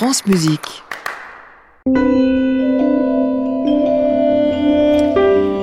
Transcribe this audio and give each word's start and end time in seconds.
France 0.00 0.24
Musique. 0.24 0.82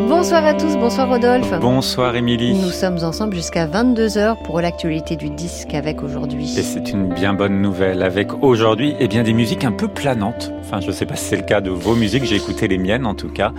Bonsoir 0.08 0.46
à 0.46 0.54
tous, 0.54 0.78
bonsoir 0.78 1.10
Rodolphe. 1.10 1.60
Bonsoir 1.60 2.15
Émilie. 2.15 2.54
Nous 2.54 2.70
sommes 2.70 3.00
ensemble 3.04 3.34
jusqu'à 3.34 3.65
22h 3.65 4.44
pour 4.44 4.62
l'actualité 4.62 5.15
du 5.15 5.31
disque 5.31 5.73
avec 5.73 6.04
aujourd'hui. 6.04 6.55
Et 6.55 6.62
c'est 6.62 6.92
une 6.92 7.12
bien 7.12 7.34
bonne 7.34 7.63
nouvelle 7.63 8.04
avec 8.04 8.44
aujourd'hui 8.44 8.94
eh 9.00 9.08
bien 9.08 9.23
des 9.23 9.33
musiques 9.33 9.63
un 9.63 9.72
peu 9.72 9.87
planantes. 9.87 10.51
Enfin, 10.60 10.81
je 10.81 10.88
ne 10.90 10.92
sais 10.92 11.08
pas 11.08 11.15
si 11.15 11.26
c'est 11.26 11.38
le 11.38 11.42
cas 11.42 11.60
de 11.60 11.72
vos 11.72 11.96
musiques, 11.96 12.26
j'ai 12.26 12.35
écouté 12.35 12.67
les 12.67 12.78
miennes 12.78 13.08
en 13.08 13.15
tout 13.15 13.29
cas 13.29 13.54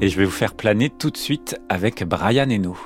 et 0.00 0.06
je 0.06 0.16
vais 0.16 0.26
vous 0.26 0.30
faire 0.30 0.54
planer 0.54 0.90
tout 0.90 1.10
de 1.10 1.16
suite 1.16 1.56
avec 1.68 2.04
Brian 2.04 2.48
Eno. 2.48 2.76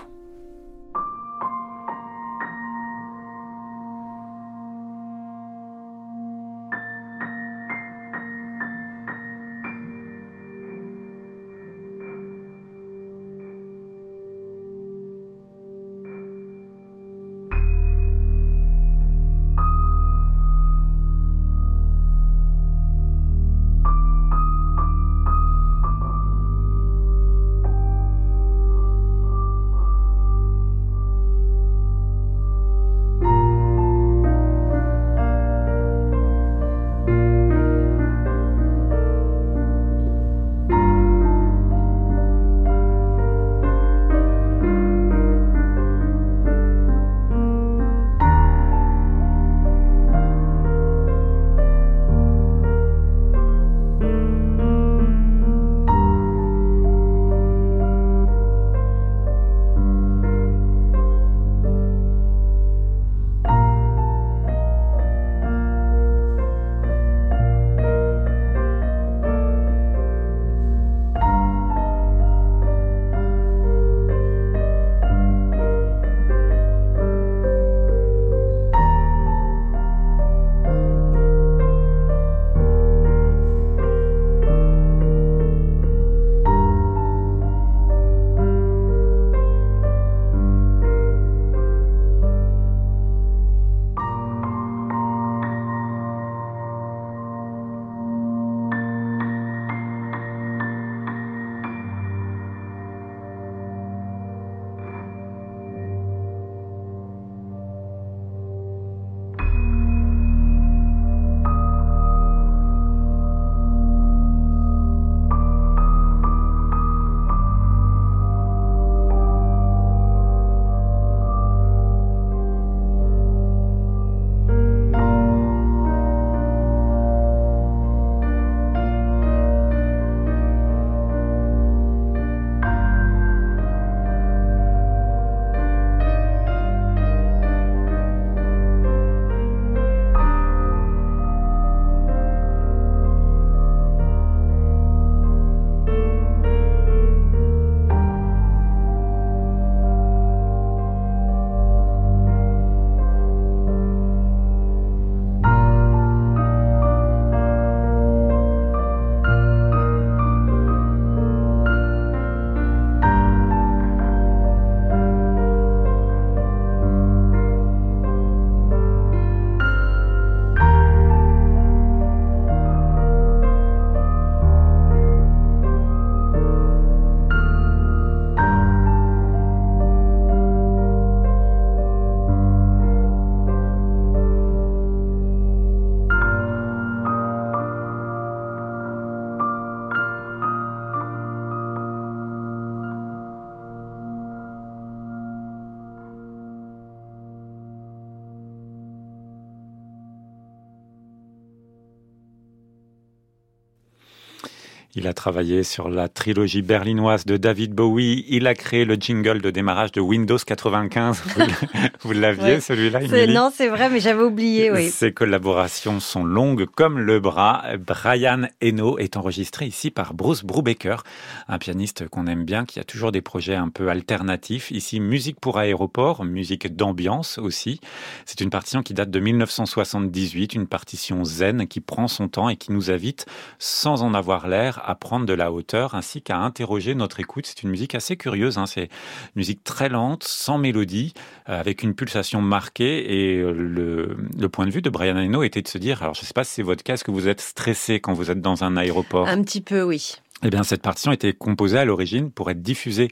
Il 204.97 205.09
a 205.09 205.13
travaillé 205.13 205.65
sur 205.65 205.89
la 205.89 206.09
trilogie 206.09 206.63
berlinoise 206.63 207.27
de 207.27 207.37
David 207.37 207.73
Bowie. 207.73 208.25
Il 208.29 208.47
a 208.47 208.55
créé 208.55 208.85
le 208.85 208.95
jingle 208.95 209.43
de 209.43 209.51
démarrage 209.51 209.91
de 209.91 210.01
Windows 210.01 210.39
95. 210.39 211.21
Vous 212.03 212.13
l'aviez, 212.13 212.61
celui-là, 212.61 213.01
Non, 213.27 213.51
c'est 213.53 213.67
vrai, 213.67 213.91
mais 213.91 213.99
j'avais 213.99 214.23
oublié, 214.23 214.71
oui. 214.71 214.91
Ses 214.91 215.13
collaborations 215.13 215.99
sont 215.99 216.23
longues 216.23 216.67
comme 216.67 217.01
le 217.01 217.19
bras. 217.19 217.65
Brian 217.77 218.43
Eno 218.63 218.97
est 218.99 219.17
enregistré 219.17 219.67
ici 219.67 219.91
par 219.91 220.15
Bruce 220.15 220.45
Brubaker, 220.45 221.03
un 221.49 221.59
pianiste 221.59 222.07
qu'on 222.07 222.29
aime 222.29 222.45
bien, 222.45 222.65
qui 222.65 222.79
a 222.79 222.85
toujours 222.85 223.11
des 223.11 223.21
projets 223.21 223.57
un 223.57 223.71
peu 223.71 223.89
alternatifs. 223.89 224.71
Ici, 224.71 225.01
musique 225.01 225.41
pour 225.41 225.59
aéroport, 225.59 226.25
musique 226.25 226.77
d'ambiance 226.77 227.39
aussi. 227.39 227.81
C'est 228.27 228.41
une 228.41 228.51
partition 228.51 228.85
qui 228.85 228.95
date 228.95 229.11
de 229.11 229.19
1978, 229.19 230.55
une 230.55 230.69
partition 230.69 231.25
zen 231.25 231.67
qui 231.67 231.81
prend 231.81 232.07
son 232.07 232.29
temps 232.29 232.49
et 232.49 232.55
qui 232.55 232.71
nous 232.71 232.93
invite, 232.93 233.27
sans 233.59 234.05
en 234.05 234.15
avoir 234.15 234.47
l'air, 234.47 234.83
à 234.85 234.95
prendre 234.95 235.27
de 235.27 235.33
la 235.33 235.53
hauteur 235.53 235.95
ainsi 235.95 236.23
qu'à 236.23 236.39
interroger 236.39 236.95
notre 236.95 237.21
écoute. 237.21 237.47
C'est 237.47 237.63
une 237.63 237.71
musique 237.71 237.95
assez 237.95 238.17
curieuse, 238.17 238.59
hein. 238.59 238.67
c'est 238.67 238.85
une 238.85 238.89
musique 239.37 239.65
très 239.65 239.89
lente, 239.89 240.25
sans 240.25 240.59
mélodie, 240.59 241.15
euh, 241.49 241.59
avec 241.59 241.83
une 241.83 241.95
pulsation 241.95 242.41
marquée. 242.43 243.13
Et 243.13 243.37
le, 243.43 244.17
le, 244.37 244.49
point 244.49 244.67
de 244.67 244.71
vue 244.71 244.83
de 244.83 244.91
Brian 244.91 245.17
Eno 245.17 245.43
était 245.43 245.63
de 245.63 245.69
se 245.69 245.79
dire, 245.79 246.03
alors 246.03 246.15
je 246.15 246.21
ne 246.21 246.27
sais 246.27 246.35
pas 246.35 246.45
si 246.45 246.55
c'est 246.55 246.63
votre 246.63 246.83
cas, 246.83 246.95
est-ce 246.95 247.05
que 247.05 247.11
vous 247.11 247.29
êtes 247.29 247.41
stressé 247.41 248.01
quand 248.01 248.13
vous 248.13 248.31
êtes 248.31 248.41
dans 248.41 248.65
un 248.65 248.77
aéroport? 248.77 249.29
Un 249.29 249.43
petit 249.43 249.61
peu, 249.61 249.83
oui. 249.83 250.17
Eh 250.47 250.51
bien, 250.51 250.63
cette 250.63 250.83
partition 250.83 251.11
était 251.11 251.33
composée 251.33 251.79
à 251.79 251.87
l'origine 251.87 252.31
pour 252.31 252.51
être 252.51 252.61
diffusée 252.61 253.09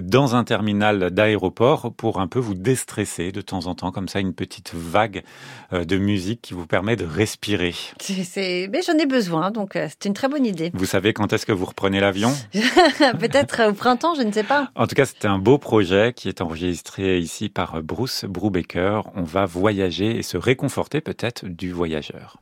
dans 0.00 0.34
un 0.34 0.42
terminal 0.42 1.10
d'aéroport 1.12 1.94
pour 1.94 2.20
un 2.20 2.26
peu 2.26 2.40
vous 2.40 2.54
déstresser 2.54 3.30
de 3.30 3.40
temps 3.40 3.66
en 3.66 3.76
temps, 3.76 3.92
comme 3.92 4.08
ça, 4.08 4.18
une 4.18 4.34
petite 4.34 4.74
vague 4.74 5.22
euh, 5.72 5.84
de 5.84 5.96
musique 5.96 6.42
qui 6.42 6.54
vous 6.54 6.66
permet 6.66 6.96
de 6.96 7.04
respirer. 7.04 7.74
C'est, 8.00 8.68
mais 8.72 8.80
j'en 8.82 8.98
ai 8.98 9.06
besoin, 9.06 9.52
donc 9.52 9.76
euh, 9.76 9.86
c'est 9.88 10.06
une 10.08 10.14
très 10.14 10.28
bonne 10.28 10.44
idée. 10.44 10.72
Vous 10.74 10.86
savez 10.86 11.12
quand 11.12 11.32
est-ce 11.32 11.46
que 11.46 11.52
vous 11.52 11.66
reprenez 11.66 12.00
l'avion? 12.00 12.32
Peut-être 13.20 13.70
au 13.70 13.74
printemps, 13.74 14.16
je 14.16 14.22
ne 14.22 14.32
sais 14.32 14.42
pas. 14.42 14.68
En 14.74 14.88
tout 14.88 14.96
cas, 14.96 15.06
c'était 15.06 15.28
un 15.28 15.38
beau 15.38 15.58
projet 15.58 16.12
qui 16.12 16.28
est 16.28 16.40
enregistré 16.40 17.20
ici 17.20 17.48
par 17.48 17.80
Bruce 17.80 18.24
Brubaker. 18.24 19.02
On 19.14 19.22
va 19.22 19.46
voyager 19.46 20.16
et 20.16 20.22
se 20.22 20.36
réconforter 20.36 21.00
peut-être 21.00 21.46
du 21.46 21.70
voyageur. 21.70 22.38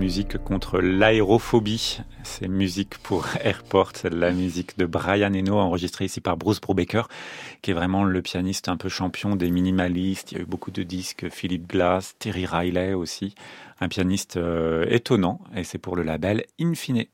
Musique 0.00 0.38
contre 0.38 0.80
l'aérophobie. 0.80 2.00
C'est 2.22 2.48
musique 2.48 2.96
pour 3.02 3.26
Airport, 3.44 3.92
la 4.10 4.30
musique 4.30 4.78
de 4.78 4.86
Brian 4.86 5.34
Eno, 5.34 5.58
enregistrée 5.58 6.06
ici 6.06 6.22
par 6.22 6.38
Bruce 6.38 6.58
Brubaker, 6.58 7.06
qui 7.60 7.72
est 7.72 7.74
vraiment 7.74 8.04
le 8.04 8.22
pianiste 8.22 8.70
un 8.70 8.78
peu 8.78 8.88
champion 8.88 9.36
des 9.36 9.50
minimalistes. 9.50 10.32
Il 10.32 10.38
y 10.38 10.40
a 10.40 10.42
eu 10.42 10.46
beaucoup 10.46 10.70
de 10.70 10.82
disques, 10.84 11.28
Philip 11.30 11.68
Glass, 11.68 12.14
Terry 12.18 12.46
Riley 12.46 12.94
aussi. 12.94 13.34
Un 13.82 13.88
pianiste 13.88 14.38
euh, 14.38 14.86
étonnant, 14.88 15.40
et 15.54 15.64
c'est 15.64 15.78
pour 15.78 15.96
le 15.96 16.02
label 16.02 16.44
Infine. 16.58 17.04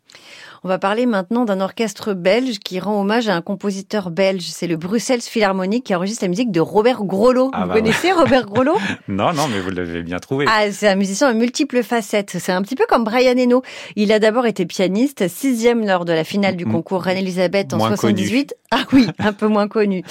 On 0.64 0.68
va 0.68 0.78
parler 0.78 1.06
maintenant 1.06 1.44
d'un 1.44 1.60
orchestre 1.60 2.12
belge 2.12 2.58
qui 2.58 2.80
rend 2.80 3.00
hommage 3.00 3.28
à 3.28 3.36
un 3.36 3.42
compositeur 3.42 4.10
belge. 4.10 4.42
C'est 4.48 4.66
le 4.66 4.76
Bruxelles 4.76 5.20
Philharmonic 5.20 5.84
qui 5.84 5.94
enregistre 5.94 6.24
la 6.24 6.28
musique 6.28 6.50
de 6.50 6.60
Robert 6.60 7.04
Grollo. 7.04 7.50
Ah 7.52 7.62
vous 7.62 7.68
bah 7.68 7.74
connaissez 7.74 8.10
Robert 8.10 8.46
Grollo 8.46 8.76
Non, 9.08 9.32
non, 9.32 9.46
mais 9.48 9.60
vous 9.60 9.70
l'avez 9.70 10.02
bien 10.02 10.18
trouvé. 10.18 10.46
Ah, 10.48 10.72
c'est 10.72 10.88
un 10.88 10.96
musicien 10.96 11.28
à 11.28 11.34
multiples 11.34 11.82
facettes. 11.82 12.36
C'est 12.40 12.52
un 12.52 12.62
petit 12.62 12.74
peu 12.76 12.86
comme 12.88 13.02
Brian 13.02 13.36
Eno. 13.36 13.62
Il 13.96 14.12
a 14.12 14.20
d'abord 14.20 14.46
été 14.46 14.66
pianiste, 14.66 15.26
sixième 15.26 15.84
lors 15.84 16.04
de 16.04 16.12
la 16.12 16.22
finale 16.22 16.54
du 16.54 16.64
concours 16.64 17.02
Reine-Elisabeth 17.02 17.74
en 17.74 17.80
78. 17.80 18.54
Ah 18.70 18.84
oui, 18.92 19.06
un 19.18 19.32
peu 19.32 19.48
moins 19.48 19.66
connu. 19.68 20.04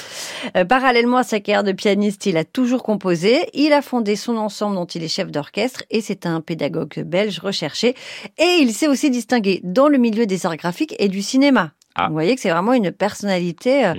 Euh, 0.58 0.66
parallèlement 0.66 1.18
à 1.18 1.24
sa 1.24 1.40
carrière 1.40 1.64
de 1.64 1.72
pianiste, 1.72 2.26
il 2.26 2.38
a 2.38 2.44
toujours 2.44 2.84
composé. 2.84 3.50
Il 3.54 3.74
a 3.74 3.82
fondé 3.82 4.16
son 4.16 4.36
ensemble 4.38 4.76
dont 4.76 4.86
il 4.86 5.04
est 5.04 5.08
chef 5.08 5.32
d'orchestre 5.32 5.84
et 5.90 6.02
c'est 6.02 6.26
un 6.26 6.42
pédagogue 6.42 7.04
belge 7.06 7.40
recherché. 7.40 7.96
Et 8.38 8.58
il 8.60 8.74
s'est 8.74 8.88
aussi 8.88 9.10
distingué 9.10 9.62
dans 9.64 9.88
le 9.88 9.98
milieu 9.98 10.26
des 10.26 10.46
arts 10.46 10.58
graphiques 10.58 10.96
et 11.00 11.08
du 11.08 11.22
cinéma. 11.22 11.72
Ah. 11.96 12.08
Vous 12.08 12.14
voyez 12.14 12.36
que 12.36 12.42
c'est 12.42 12.50
vraiment 12.50 12.74
une 12.74 12.92
personnalité 12.92 13.86
euh, 13.86 13.94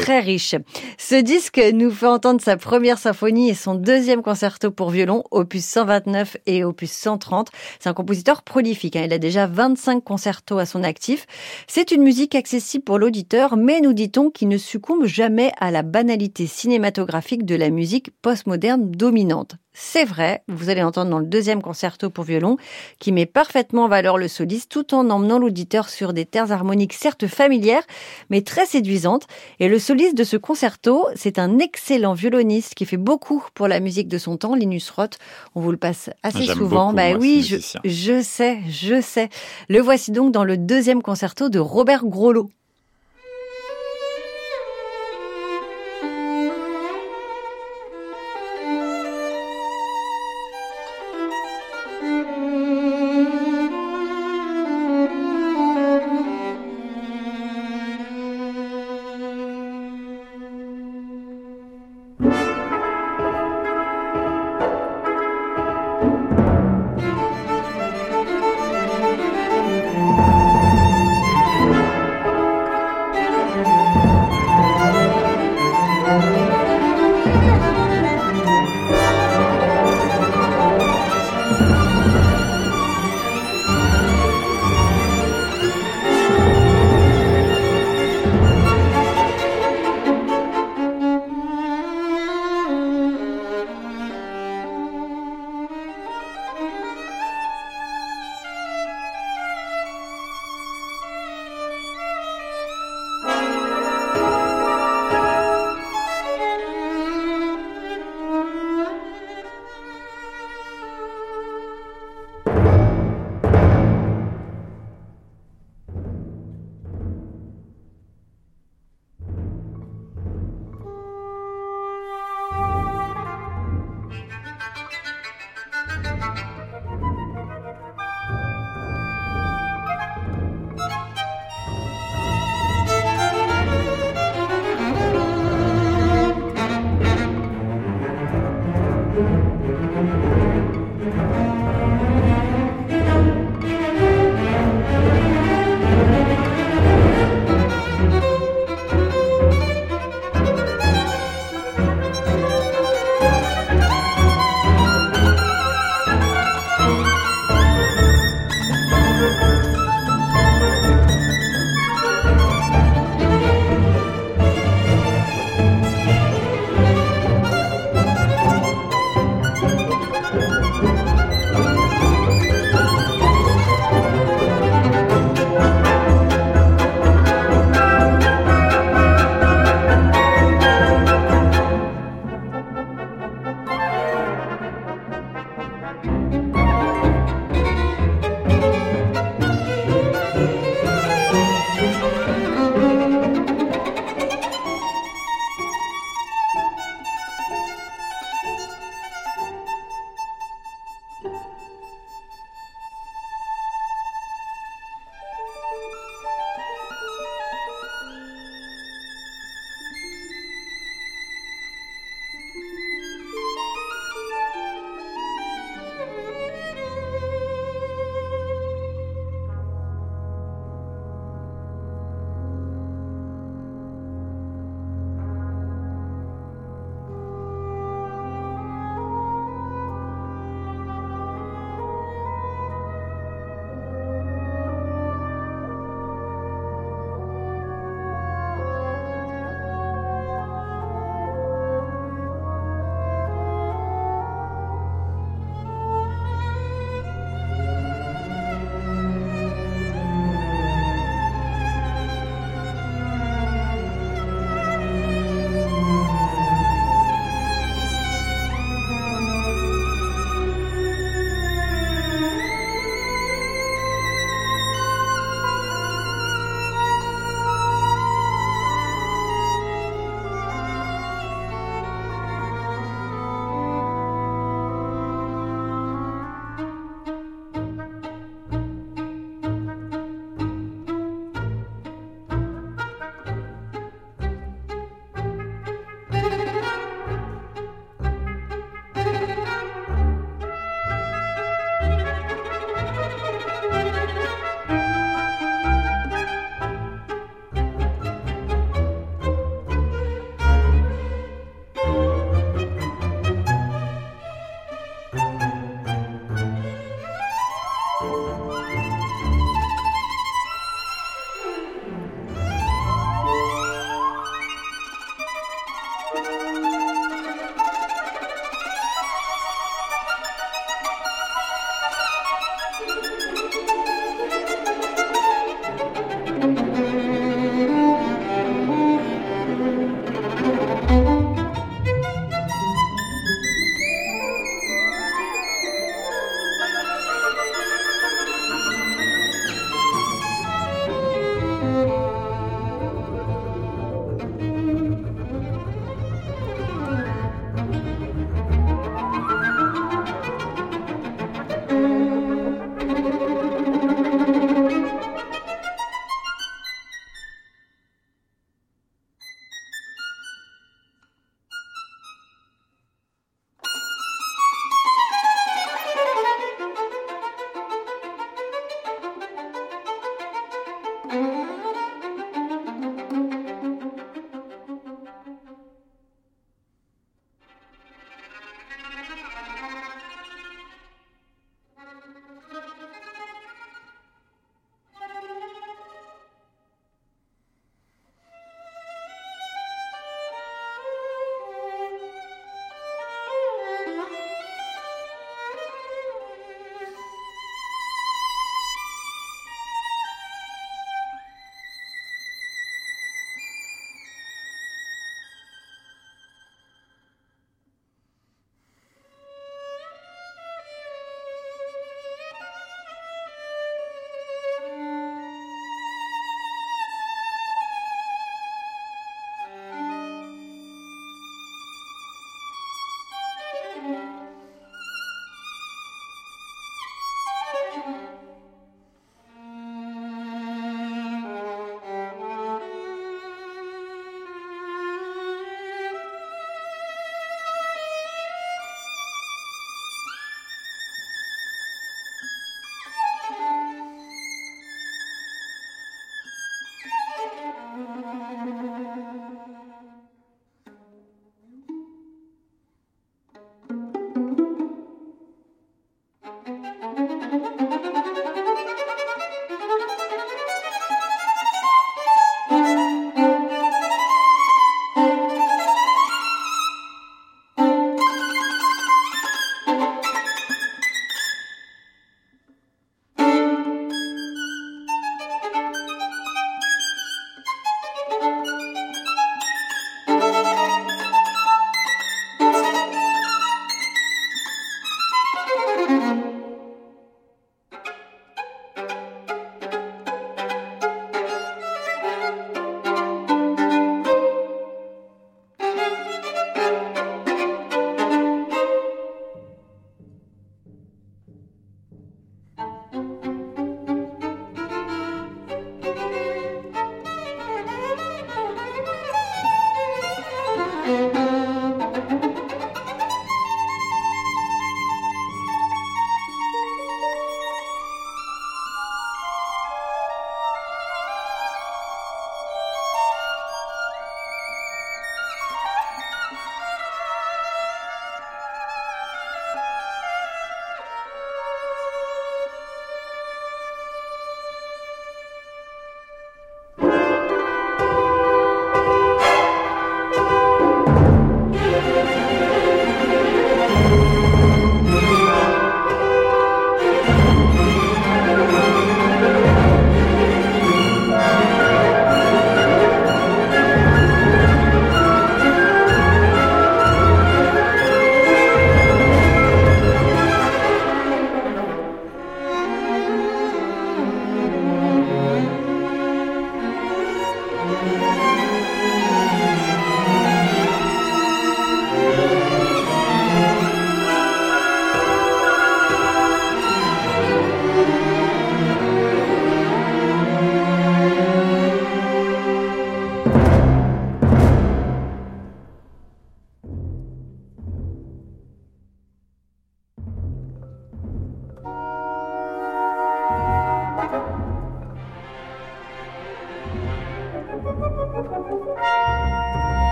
très 0.00 0.20
riche. 0.20 0.54
Ce 0.96 1.14
disque 1.14 1.60
nous 1.74 1.90
fait 1.90 2.06
entendre 2.06 2.40
sa 2.40 2.56
première 2.56 2.98
symphonie 2.98 3.50
et 3.50 3.54
son 3.54 3.74
deuxième 3.74 4.22
concerto 4.22 4.70
pour 4.70 4.88
violon, 4.90 5.24
opus 5.30 5.64
129 5.64 6.38
et 6.46 6.64
opus 6.64 6.90
130. 6.90 7.50
C'est 7.78 7.88
un 7.90 7.94
compositeur 7.94 8.42
prolifique. 8.42 8.96
Hein. 8.96 9.02
Il 9.04 9.12
a 9.12 9.18
déjà 9.18 9.46
25 9.46 10.02
concertos 10.02 10.58
à 10.58 10.64
son 10.64 10.82
actif. 10.82 11.26
C'est 11.66 11.90
une 11.90 12.02
musique 12.02 12.34
accessible 12.34 12.84
pour 12.84 12.98
l'auditeur, 12.98 13.58
mais 13.58 13.80
nous 13.82 13.92
dit-on 13.92 14.30
qu'il 14.30 14.48
ne 14.48 14.58
succombe 14.58 15.04
jamais 15.04 15.52
à 15.60 15.70
la 15.70 15.82
banalité 15.82 16.46
cinématographique 16.46 17.44
de 17.44 17.56
la 17.56 17.68
musique 17.68 18.10
postmoderne 18.22 18.90
dominante. 18.90 19.56
C'est 19.76 20.04
vrai, 20.04 20.44
vous 20.46 20.70
allez 20.70 20.84
entendre 20.84 21.10
dans 21.10 21.18
le 21.18 21.26
deuxième 21.26 21.60
concerto 21.60 22.08
pour 22.08 22.22
violon, 22.22 22.56
qui 23.00 23.10
met 23.10 23.26
parfaitement 23.26 23.84
en 23.84 23.88
valeur 23.88 24.18
le 24.18 24.28
soliste 24.28 24.70
tout 24.70 24.94
en 24.94 25.10
emmenant 25.10 25.40
l'auditeur 25.40 25.88
sur 25.88 26.12
des 26.12 26.26
terres 26.26 26.52
harmoniques 26.52 26.92
certes 26.92 27.26
familières, 27.26 27.82
mais 28.30 28.42
très 28.42 28.66
séduisantes. 28.66 29.26
Et 29.58 29.68
le 29.68 29.80
soliste 29.80 30.16
de 30.16 30.22
ce 30.22 30.36
concerto, 30.36 31.06
c'est 31.16 31.40
un 31.40 31.58
excellent 31.58 32.14
violoniste 32.14 32.74
qui 32.76 32.86
fait 32.86 32.96
beaucoup 32.96 33.44
pour 33.54 33.66
la 33.66 33.80
musique 33.80 34.06
de 34.06 34.18
son 34.18 34.36
temps, 34.36 34.54
Linus 34.54 34.88
Roth. 34.90 35.18
On 35.56 35.60
vous 35.60 35.72
le 35.72 35.76
passe 35.76 36.08
assez 36.22 36.46
souvent. 36.46 36.92
bah 36.92 37.14
oui, 37.18 37.42
je, 37.42 37.56
je 37.84 38.22
sais, 38.22 38.60
je 38.68 39.00
sais. 39.00 39.28
Le 39.68 39.80
voici 39.80 40.12
donc 40.12 40.30
dans 40.30 40.44
le 40.44 40.56
deuxième 40.56 41.02
concerto 41.02 41.48
de 41.48 41.58
Robert 41.58 42.04
Grolot. 42.04 42.48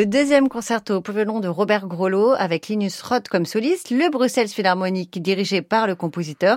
le 0.00 0.06
deuxième 0.06 0.48
concerto 0.48 1.02
pour 1.02 1.14
violon 1.14 1.40
de 1.40 1.48
Robert 1.48 1.86
Grollo 1.86 2.32
avec 2.38 2.68
Linus 2.68 3.02
Roth 3.02 3.28
comme 3.28 3.44
soliste, 3.44 3.90
le 3.90 4.10
Bruxelles 4.10 4.48
Philharmonic 4.48 5.20
dirigé 5.20 5.60
par 5.60 5.86
le 5.86 5.94
compositeur. 5.94 6.56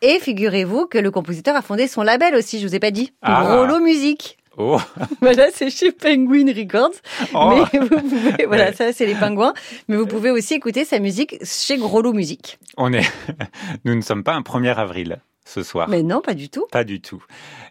Et 0.00 0.20
figurez-vous 0.20 0.86
que 0.86 0.98
le 0.98 1.10
compositeur 1.10 1.56
a 1.56 1.62
fondé 1.62 1.88
son 1.88 2.02
label 2.02 2.36
aussi, 2.36 2.60
je 2.60 2.68
vous 2.68 2.74
ai 2.76 2.78
pas 2.78 2.92
dit, 2.92 3.12
ah. 3.20 3.42
Grollo 3.42 3.80
Musique. 3.80 4.38
Oh. 4.58 4.78
voilà, 5.20 5.48
c'est 5.52 5.70
chez 5.70 5.90
Penguin 5.90 6.46
Records. 6.54 6.94
Oh. 7.34 7.64
Mais 7.72 7.80
vous 7.80 7.88
pouvez, 7.88 8.46
voilà, 8.46 8.72
ça 8.72 8.92
c'est 8.92 9.06
les 9.06 9.16
pingouins. 9.16 9.54
Mais 9.88 9.96
vous 9.96 10.06
pouvez 10.06 10.30
aussi 10.30 10.54
écouter 10.54 10.84
sa 10.84 11.00
musique 11.00 11.44
chez 11.44 11.76
Grollo 11.78 12.12
Musique. 12.12 12.60
On 12.76 12.92
est, 12.92 13.10
nous 13.84 13.96
ne 13.96 14.02
sommes 14.02 14.22
pas 14.22 14.34
un 14.34 14.42
1er 14.42 14.76
avril 14.76 15.20
ce 15.44 15.64
soir. 15.64 15.88
Mais 15.88 16.04
non, 16.04 16.20
pas 16.20 16.34
du 16.34 16.48
tout. 16.48 16.66
Pas 16.70 16.84
du 16.84 17.00
tout. 17.00 17.24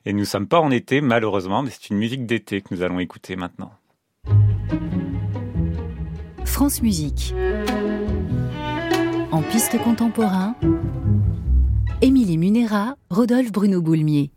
Et 0.06 0.12
nous 0.12 0.20
ne 0.20 0.26
sommes 0.26 0.50
pas 0.50 0.60
en 0.60 0.70
été, 0.70 1.00
malheureusement, 1.00 1.64
mais 1.64 1.70
c'est 1.70 1.92
une 1.92 1.98
musique 1.98 2.26
d'été 2.26 2.60
que 2.60 2.76
nous 2.76 2.82
allons 2.82 3.00
écouter 3.00 3.38
maintenant. 3.38 3.72
France 6.54 6.84
Musique. 6.84 7.34
En 9.32 9.42
piste 9.42 9.76
contemporain, 9.84 10.56
Émilie 12.04 12.38
Munera, 12.38 12.96
Rodolphe 13.10 13.52
Bruno 13.52 13.82
Boulmier. 13.82 14.30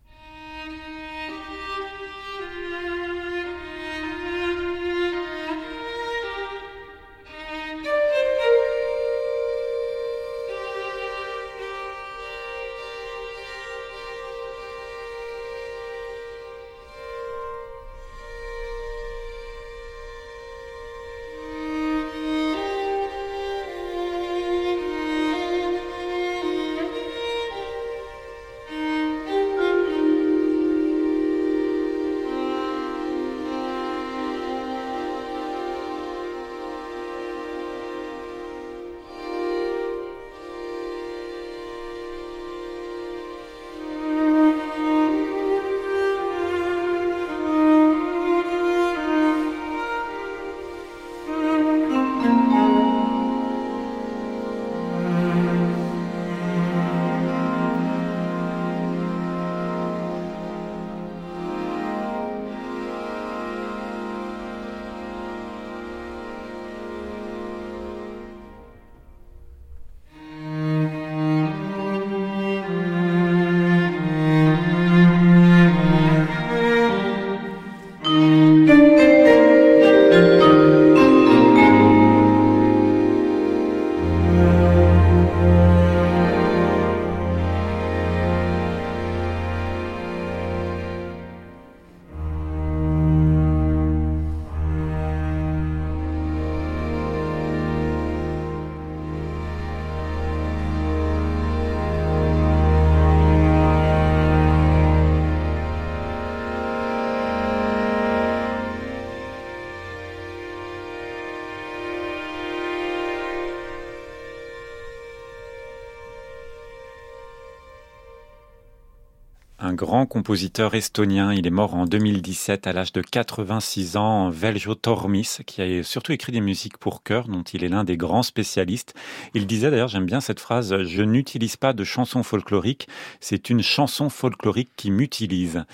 Grand 119.77 120.07
compositeur 120.07 120.75
estonien. 120.75 121.33
Il 121.33 121.47
est 121.47 121.51
mort 121.51 121.75
en 121.75 121.85
2017 121.85 122.67
à 122.67 122.73
l'âge 122.73 122.93
de 122.93 123.03
86 123.03 123.97
ans, 123.97 124.31
Veljo 124.31 124.75
Tormis, 124.75 125.29
qui 125.47 125.63
a 125.63 125.83
surtout 125.85 126.11
écrit 126.11 126.33
des 126.33 126.41
musiques 126.41 126.79
pour 126.79 127.05
chœur, 127.05 127.29
dont 127.29 127.43
il 127.43 127.63
est 127.63 127.69
l'un 127.69 127.85
des 127.85 127.97
grands 127.97 128.25
spécialistes. 128.25 128.95
Il 129.35 129.47
disait 129.47 129.71
d'ailleurs, 129.71 129.89
j'aime 129.89 130.07
bien 130.07 130.21
cette 130.21 130.41
phrase, 130.41 130.83
je 130.83 131.03
n'utilise 131.03 131.57
pas 131.57 131.73
de 131.73 131.85
chansons 131.85 132.25
folkloriques, 132.25 132.89
c'est 133.21 133.51
une 133.51 133.63
chanson 133.63 134.09
folklorique 134.09 134.71
qui 134.77 134.91
m'utilise. 134.91 135.65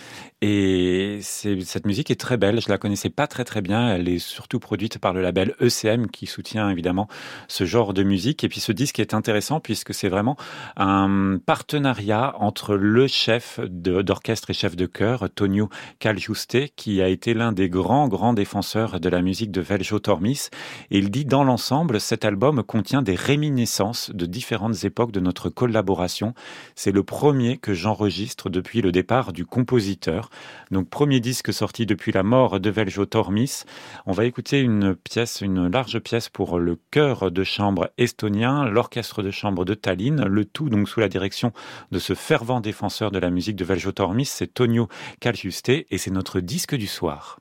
Et 0.44 1.20
cette 1.22 1.86
musique 1.86 2.10
est 2.10 2.20
très 2.20 2.36
belle. 2.36 2.60
Je 2.60 2.68
la 2.68 2.76
connaissais 2.76 3.10
pas 3.10 3.28
très 3.28 3.44
très 3.44 3.62
bien. 3.62 3.94
Elle 3.94 4.08
est 4.08 4.18
surtout 4.18 4.58
produite 4.58 4.98
par 4.98 5.12
le 5.12 5.22
label 5.22 5.54
ECM 5.60 6.08
qui 6.08 6.26
soutient 6.26 6.68
évidemment 6.68 7.06
ce 7.46 7.64
genre 7.64 7.94
de 7.94 8.02
musique. 8.02 8.42
Et 8.42 8.48
puis 8.48 8.58
ce 8.58 8.72
disque 8.72 8.98
est 8.98 9.14
intéressant 9.14 9.60
puisque 9.60 9.94
c'est 9.94 10.08
vraiment 10.08 10.36
un 10.76 11.38
partenariat 11.46 12.34
entre 12.40 12.74
le 12.74 13.06
chef 13.06 13.60
d'orchestre 14.00 14.50
et 14.50 14.54
chef 14.54 14.76
de 14.76 14.86
chœur, 14.86 15.28
Tonio 15.34 15.68
Caljuste, 15.98 16.74
qui 16.76 17.02
a 17.02 17.08
été 17.08 17.34
l'un 17.34 17.52
des 17.52 17.68
grands 17.68 18.08
grands 18.08 18.32
défenseurs 18.32 19.00
de 19.00 19.08
la 19.08 19.22
musique 19.22 19.50
de 19.50 19.60
Veljo 19.60 19.98
Tormis. 19.98 20.48
Et 20.90 20.98
il 20.98 21.10
dit 21.10 21.24
dans 21.24 21.44
l'ensemble, 21.44 22.00
cet 22.00 22.24
album 22.24 22.62
contient 22.62 23.02
des 23.02 23.14
réminiscences 23.14 24.10
de 24.14 24.26
différentes 24.26 24.84
époques 24.84 25.12
de 25.12 25.20
notre 25.20 25.48
collaboration. 25.48 26.34
C'est 26.76 26.92
le 26.92 27.02
premier 27.02 27.58
que 27.58 27.74
j'enregistre 27.74 28.48
depuis 28.48 28.80
le 28.82 28.92
départ 28.92 29.32
du 29.32 29.44
compositeur. 29.44 30.30
Donc 30.70 30.88
premier 30.88 31.20
disque 31.20 31.52
sorti 31.52 31.86
depuis 31.86 32.12
la 32.12 32.22
mort 32.22 32.60
de 32.60 32.70
Veljo 32.70 33.04
Tormis. 33.06 33.62
On 34.06 34.12
va 34.12 34.24
écouter 34.24 34.60
une 34.60 34.94
pièce, 34.94 35.40
une 35.40 35.68
large 35.68 35.98
pièce 35.98 36.28
pour 36.28 36.58
le 36.58 36.78
chœur 36.90 37.30
de 37.30 37.44
chambre 37.44 37.90
estonien, 37.98 38.64
l'orchestre 38.66 39.22
de 39.22 39.30
chambre 39.30 39.64
de 39.64 39.74
Tallinn, 39.74 40.24
le 40.24 40.44
tout 40.44 40.68
donc 40.68 40.88
sous 40.88 41.00
la 41.00 41.08
direction 41.08 41.52
de 41.90 41.98
ce 41.98 42.14
fervent 42.14 42.60
défenseur 42.60 43.10
de 43.10 43.18
la 43.18 43.30
musique 43.30 43.56
de 43.56 43.64
Veljo 43.64 43.81
C'est 44.24 44.54
Tonio 44.54 44.88
Calciuste 45.20 45.68
et 45.68 45.98
c'est 45.98 46.10
notre 46.10 46.40
disque 46.40 46.74
du 46.74 46.86
soir. 46.86 47.40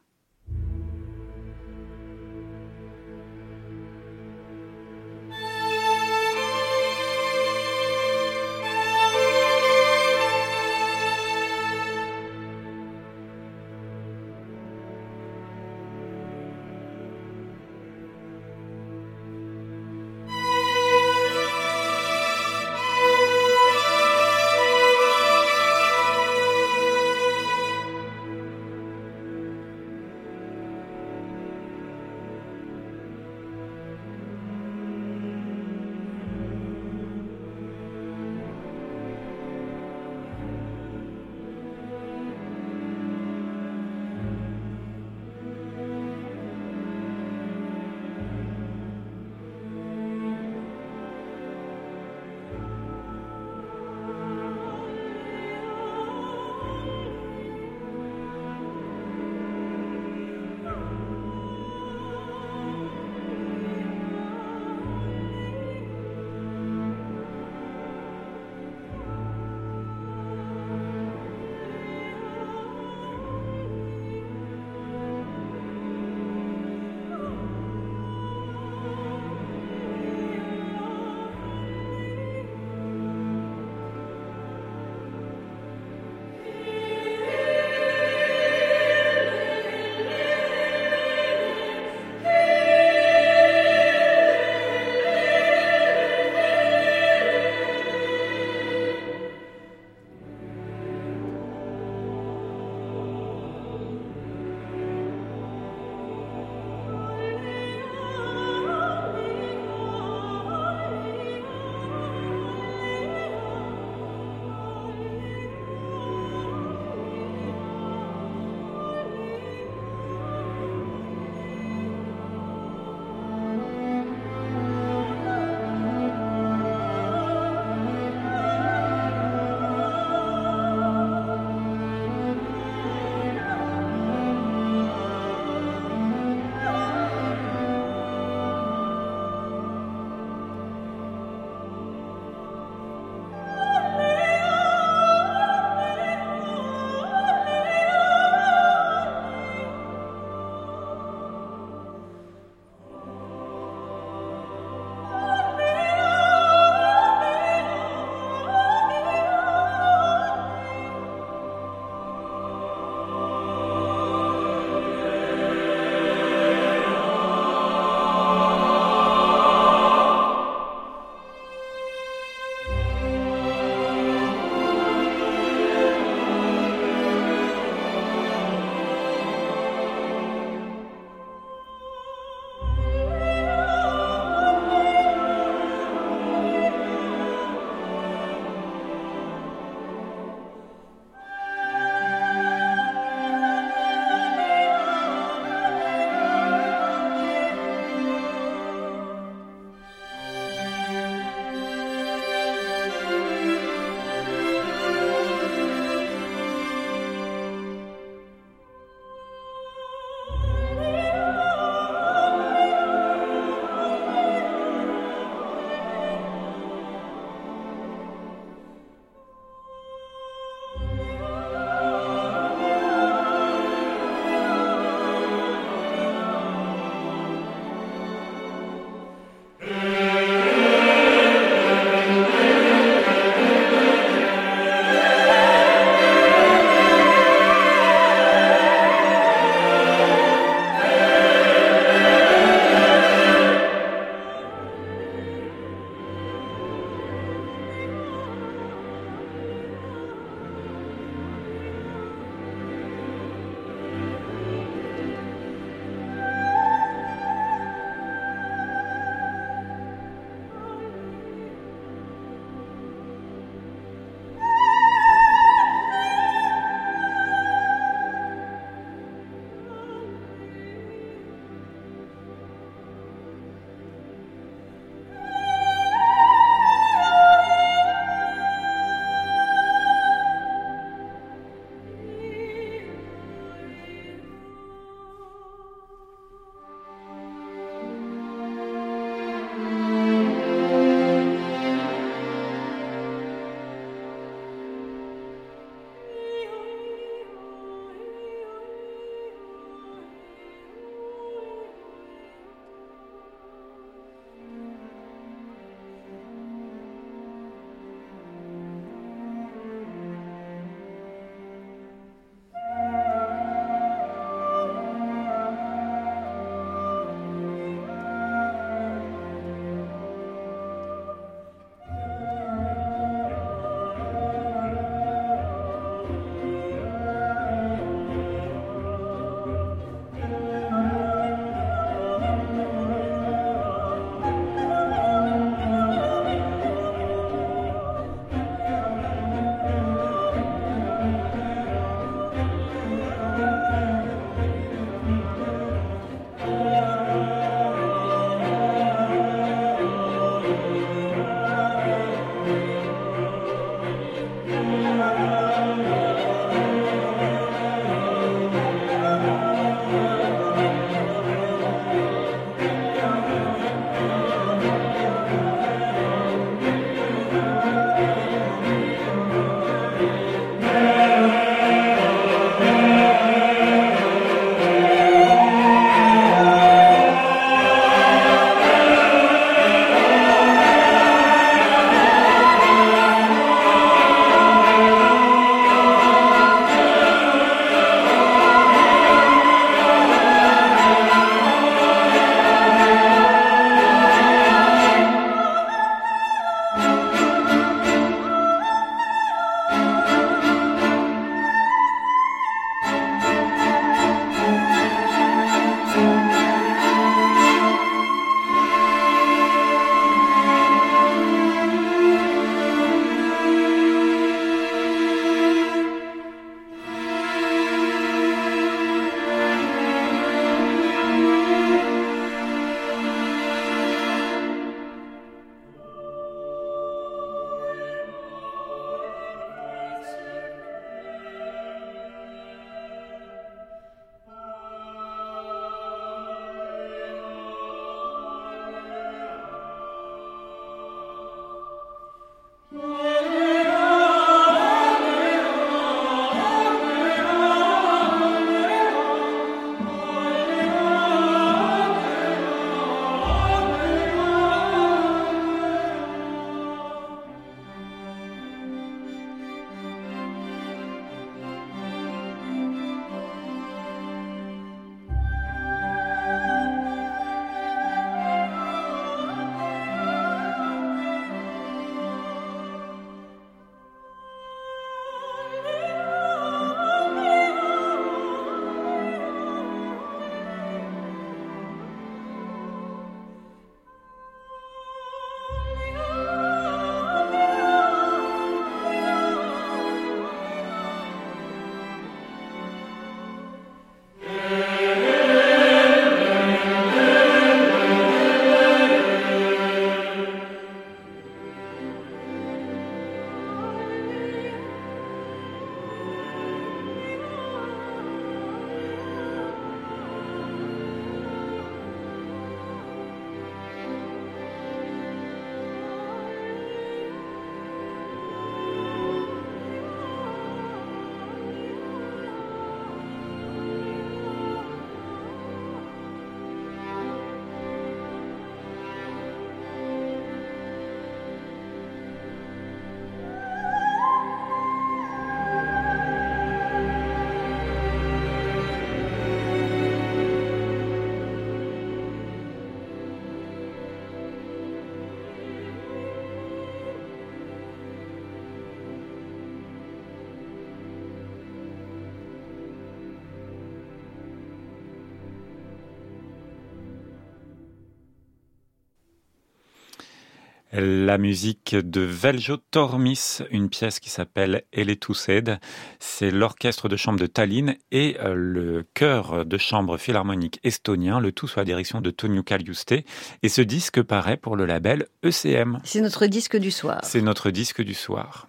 La 560.74 561.18
musique 561.18 561.76
de 561.76 562.00
Veljo 562.00 562.56
Tormis, 562.56 563.40
une 563.52 563.68
pièce 563.68 564.00
qui 564.00 564.10
s'appelle 564.10 564.64
Eletused. 564.72 565.60
C'est 566.00 566.32
l'orchestre 566.32 566.88
de 566.88 566.96
chambre 566.96 567.20
de 567.20 567.26
Tallinn 567.26 567.76
et 567.92 568.16
euh, 568.22 568.34
le 568.34 568.86
chœur 568.94 569.46
de 569.46 569.58
chambre 569.58 569.98
philharmonique 569.98 570.62
estonien, 570.64 571.20
le 571.20 571.34
tout 571.34 571.50
sous 571.50 571.60
la 571.60 571.66
direction 571.66 572.00
de 572.00 572.10
Tonio 572.10 572.42
Kaljuste. 572.42 572.96
Et 573.44 573.50
ce 573.50 573.62
disque 573.62 574.02
paraît 574.02 574.38
pour 574.38 574.56
le 574.56 574.66
label 574.66 575.08
ECM. 575.24 575.80
C'est 575.84 576.00
notre 576.00 576.26
disque 576.28 576.56
du 576.56 576.72
soir. 576.72 577.02
C'est 577.04 577.22
notre 577.22 577.52
disque 577.52 577.82
du 577.82 577.94
soir. 577.94 578.48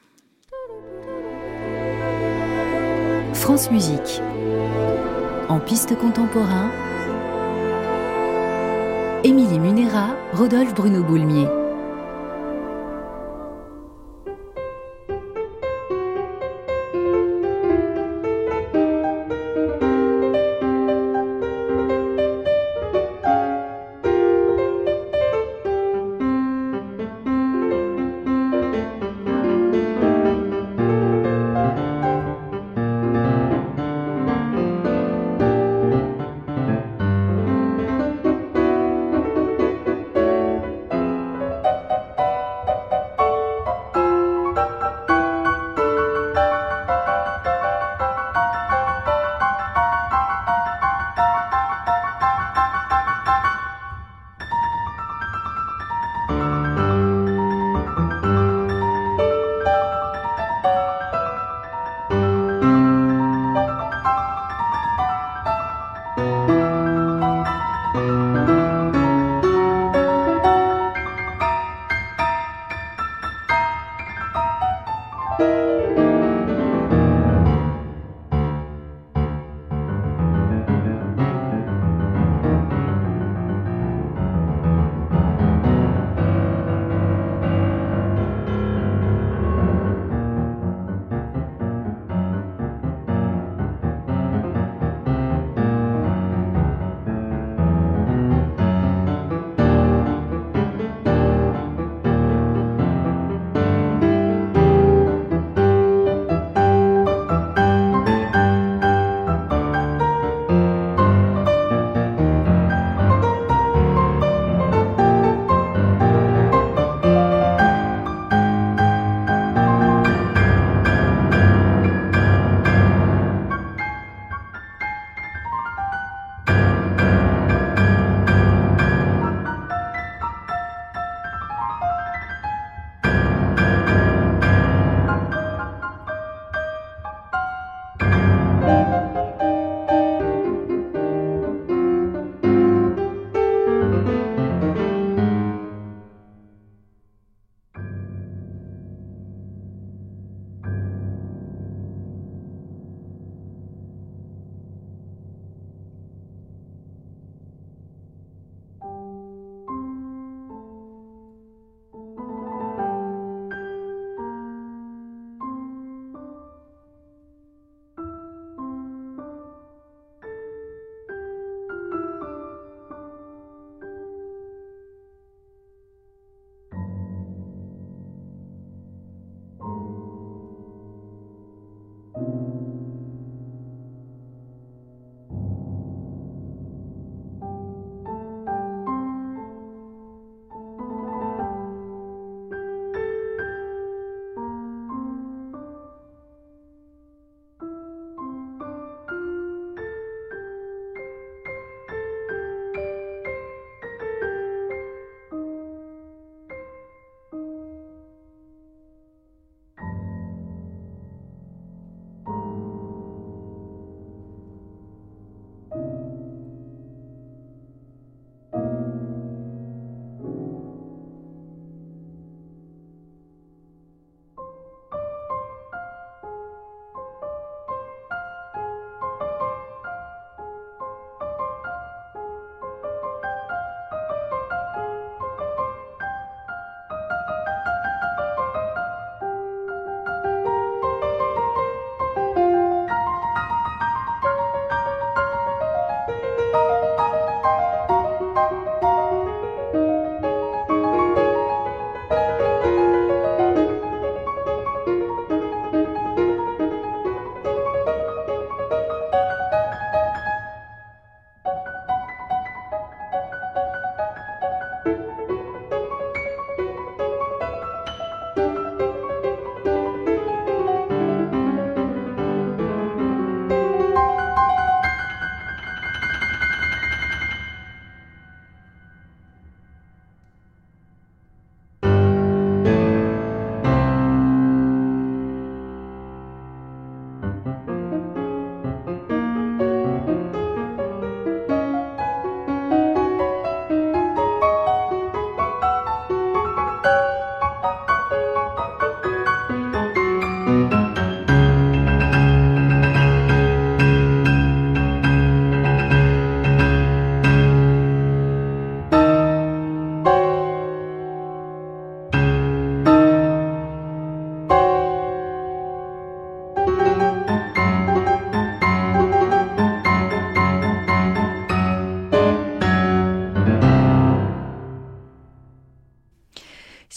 France 3.34 3.68
Musique. 3.72 4.20
En 5.48 5.58
piste 5.58 5.96
contemporain. 5.96 6.70
Émilie 9.24 9.58
Munera, 9.58 10.16
Rodolphe 10.32 10.74
Bruno 10.74 11.02
Boulmier. 11.02 11.48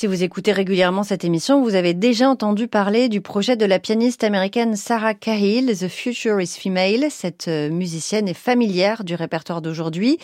Se 0.05 0.09
vous 0.15 0.23
écoutez 0.23 0.53
régulièrement 0.53 1.03
cette 1.03 1.25
émission, 1.25 1.61
vous 1.61 1.75
avez 1.75 1.93
déjà 1.93 2.29
entendu 2.29 2.69
parler 2.69 3.09
du 3.09 3.19
projet 3.19 3.57
de 3.57 3.65
la 3.65 3.79
pianiste 3.79 4.23
américaine 4.23 4.77
Sarah 4.77 5.13
Cahill, 5.13 5.77
The 5.77 5.89
Future 5.89 6.39
is 6.39 6.57
Female. 6.57 7.07
Cette 7.09 7.49
euh, 7.49 7.69
musicienne 7.69 8.29
est 8.29 8.33
familière 8.33 9.03
du 9.03 9.13
répertoire 9.13 9.61
d'aujourd'hui, 9.61 10.17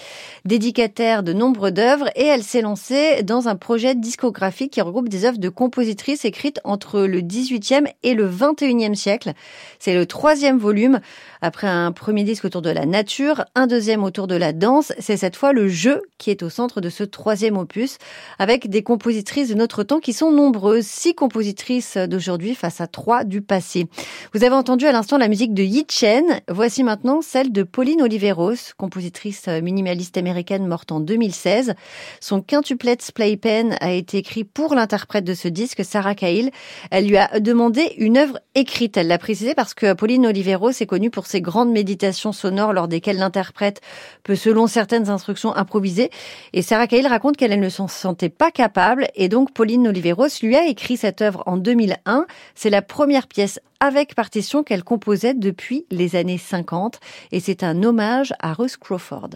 dédicataire 0.46 1.24
de 1.24 1.34
nombreux 1.34 1.74
d'œuvres 1.74 2.10
et 2.16 2.24
elle 2.24 2.42
s'est 2.42 2.62
lancée 2.62 3.22
dans 3.24 3.50
un 3.50 3.58
projet 3.58 3.94
discographique 3.94 4.72
qui 4.72 4.80
regroupe 4.80 5.10
des 5.10 5.26
œuvres 5.26 5.40
de 5.40 5.50
compositrices 5.50 6.24
écrites 6.24 6.62
entre 6.64 7.02
le 7.02 7.20
18e 7.20 7.92
et 8.04 8.14
le 8.14 8.30
21e 8.30 8.96
siècle. 8.96 9.34
C'est 9.78 9.94
le 9.94 10.06
troisième 10.06 10.58
volume. 10.58 11.02
Après 11.42 11.68
un 11.68 11.92
premier 11.92 12.24
disque 12.24 12.46
autour 12.46 12.62
de 12.62 12.70
la 12.70 12.86
nature, 12.86 13.44
un 13.56 13.68
deuxième 13.68 14.06
autour 14.06 14.28
de 14.28 14.36
la 14.36 14.54
danse, 14.54 14.94
c'est 15.00 15.18
cette 15.18 15.36
fois 15.36 15.52
le 15.52 15.68
jeu 15.68 16.02
qui 16.18 16.30
est 16.30 16.44
au 16.44 16.50
centre 16.50 16.80
de 16.80 16.90
ce 16.90 17.04
troisième 17.04 17.58
opus, 17.58 17.98
avec 18.40 18.70
des 18.70 18.84
compositrices 18.84 19.50
de 19.50 19.56
notre 19.56 19.81
temps 19.84 20.00
qui 20.00 20.14
sont 20.14 20.32
nombreuses, 20.32 20.86
six 20.86 21.16
compositrices 21.16 21.98
d'aujourd'hui 21.98 22.56
face 22.56 22.82
à 22.82 22.88
trois 22.88 23.24
du 23.24 23.42
passé. 23.42 23.88
Vous 24.34 24.44
avez 24.44 24.56
entendu 24.56 24.86
à 24.86 24.92
l'instant 24.92 25.18
la 25.18 25.28
musique 25.28 25.54
de 25.54 25.64
Yi 25.64 25.86
Chen, 25.90 26.42
voici 26.50 26.84
maintenant 26.84 27.22
celle 27.22 27.52
de 27.52 27.64
Pauline 27.64 28.02
Oliveros, 28.02 28.74
compositrice 28.78 29.48
minimaliste 29.48 30.18
américaine 30.18 30.68
morte 30.68 30.92
en 30.92 31.00
2016. 31.00 31.74
Son 32.20 32.42
quintuplet 32.42 32.98
Playpen 33.14 33.78
a 33.80 33.92
été 33.92 34.18
écrit 34.18 34.44
pour 34.44 34.76
l'interprète 34.76 35.24
de 35.24 35.34
ce 35.34 35.48
disque, 35.48 35.84
Sarah 35.86 36.16
Cahill. 36.16 36.52
Elle 36.92 37.08
lui 37.08 37.18
a 37.18 37.40
demandé 37.40 37.94
une 37.98 38.18
œuvre 38.18 38.40
écrite, 38.56 38.98
elle 38.98 39.08
l'a 39.08 39.18
précisé 39.18 39.56
parce 39.56 39.74
que 39.74 39.94
Pauline 39.94 40.28
Oliveros 40.28 40.70
est 40.70 40.86
connue 40.86 41.10
pour 41.10 41.26
ses 41.26 41.42
grandes 41.42 41.72
méditations 41.72 42.34
sonores 42.34 42.74
lors 42.74 42.88
desquelles 42.88 43.18
l'interprète 43.18 43.82
peut, 44.24 44.36
selon 44.36 44.68
certaines 44.68 45.10
instructions, 45.10 45.56
improviser. 45.56 46.10
Et 46.54 46.62
Sarah 46.62 46.88
Cahill 46.88 47.08
raconte 47.08 47.38
qu'elle 47.38 47.58
ne 47.58 47.70
s'en 47.70 47.88
sentait 47.88 48.30
pas 48.30 48.52
capable 48.52 49.08
et 49.16 49.30
donc 49.30 49.54
Pauline 49.54 49.71
Oliveros 49.78 50.42
lui 50.42 50.56
a 50.56 50.66
écrit 50.68 50.98
cette 50.98 51.22
œuvre 51.22 51.44
en 51.46 51.58
2001. 51.58 52.26
C'est 52.56 52.70
la 52.70 52.82
première 52.82 53.28
pièce 53.28 53.60
avec 53.80 54.16
partition 54.16 54.64
qu'elle 54.64 54.84
composait 54.84 55.34
depuis 55.34 55.86
les 55.92 56.16
années 56.16 56.38
50 56.38 57.00
et 57.32 57.40
c'est 57.40 57.64
un 57.64 57.84
hommage 57.84 58.34
à 58.40 58.54
Ruth 58.54 58.78
Crawford. 58.78 59.30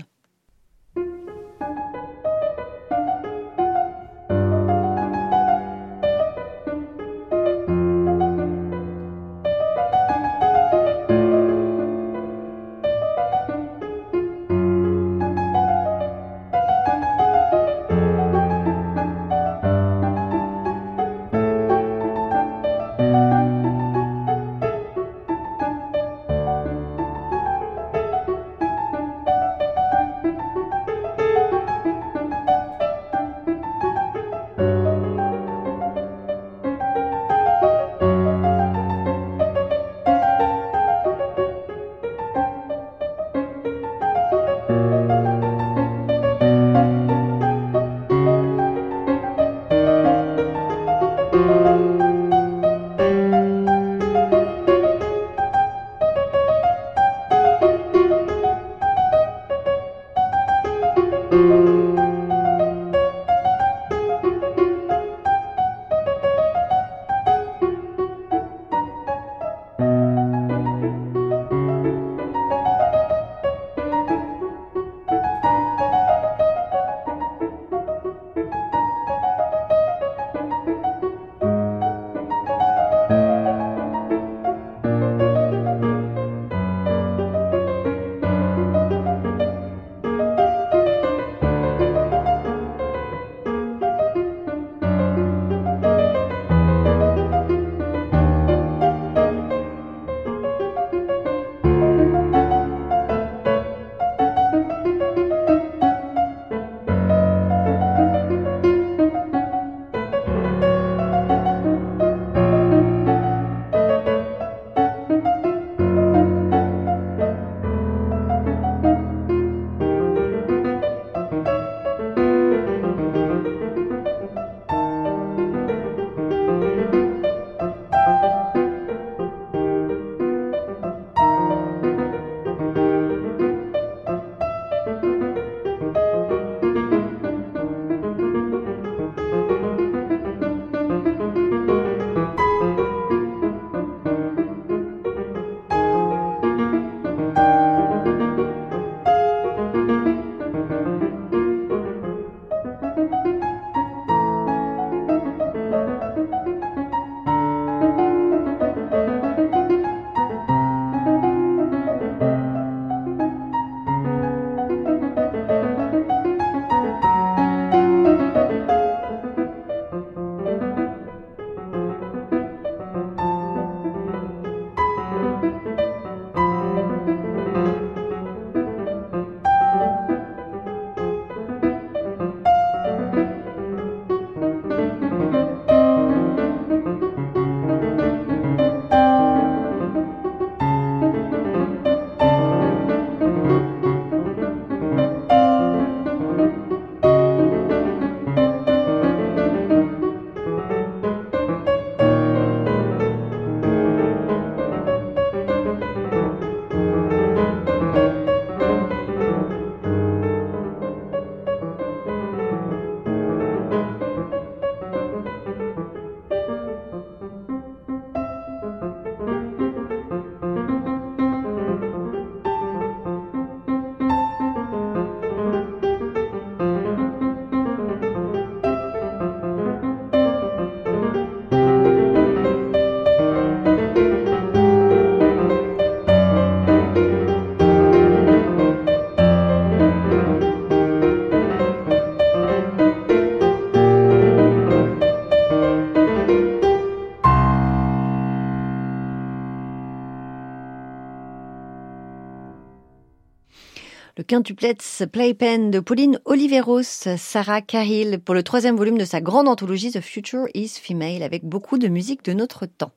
Le 254.26 254.28
quintuplet 254.28 254.76
Playpen 255.12 255.70
de 255.70 255.80
Pauline 255.80 256.20
Oliveros, 256.26 256.82
Sarah 256.82 257.62
Cahill 257.62 258.20
pour 258.20 258.34
le 258.34 258.42
troisième 258.42 258.76
volume 258.76 258.98
de 258.98 259.06
sa 259.06 259.22
grande 259.22 259.48
anthologie 259.48 259.92
The 259.92 260.02
Future 260.02 260.48
is 260.56 260.80
Female 260.82 261.22
avec 261.22 261.46
beaucoup 261.46 261.78
de 261.78 261.88
musique 261.88 262.26
de 262.26 262.34
notre 262.34 262.66
temps. 262.66 262.92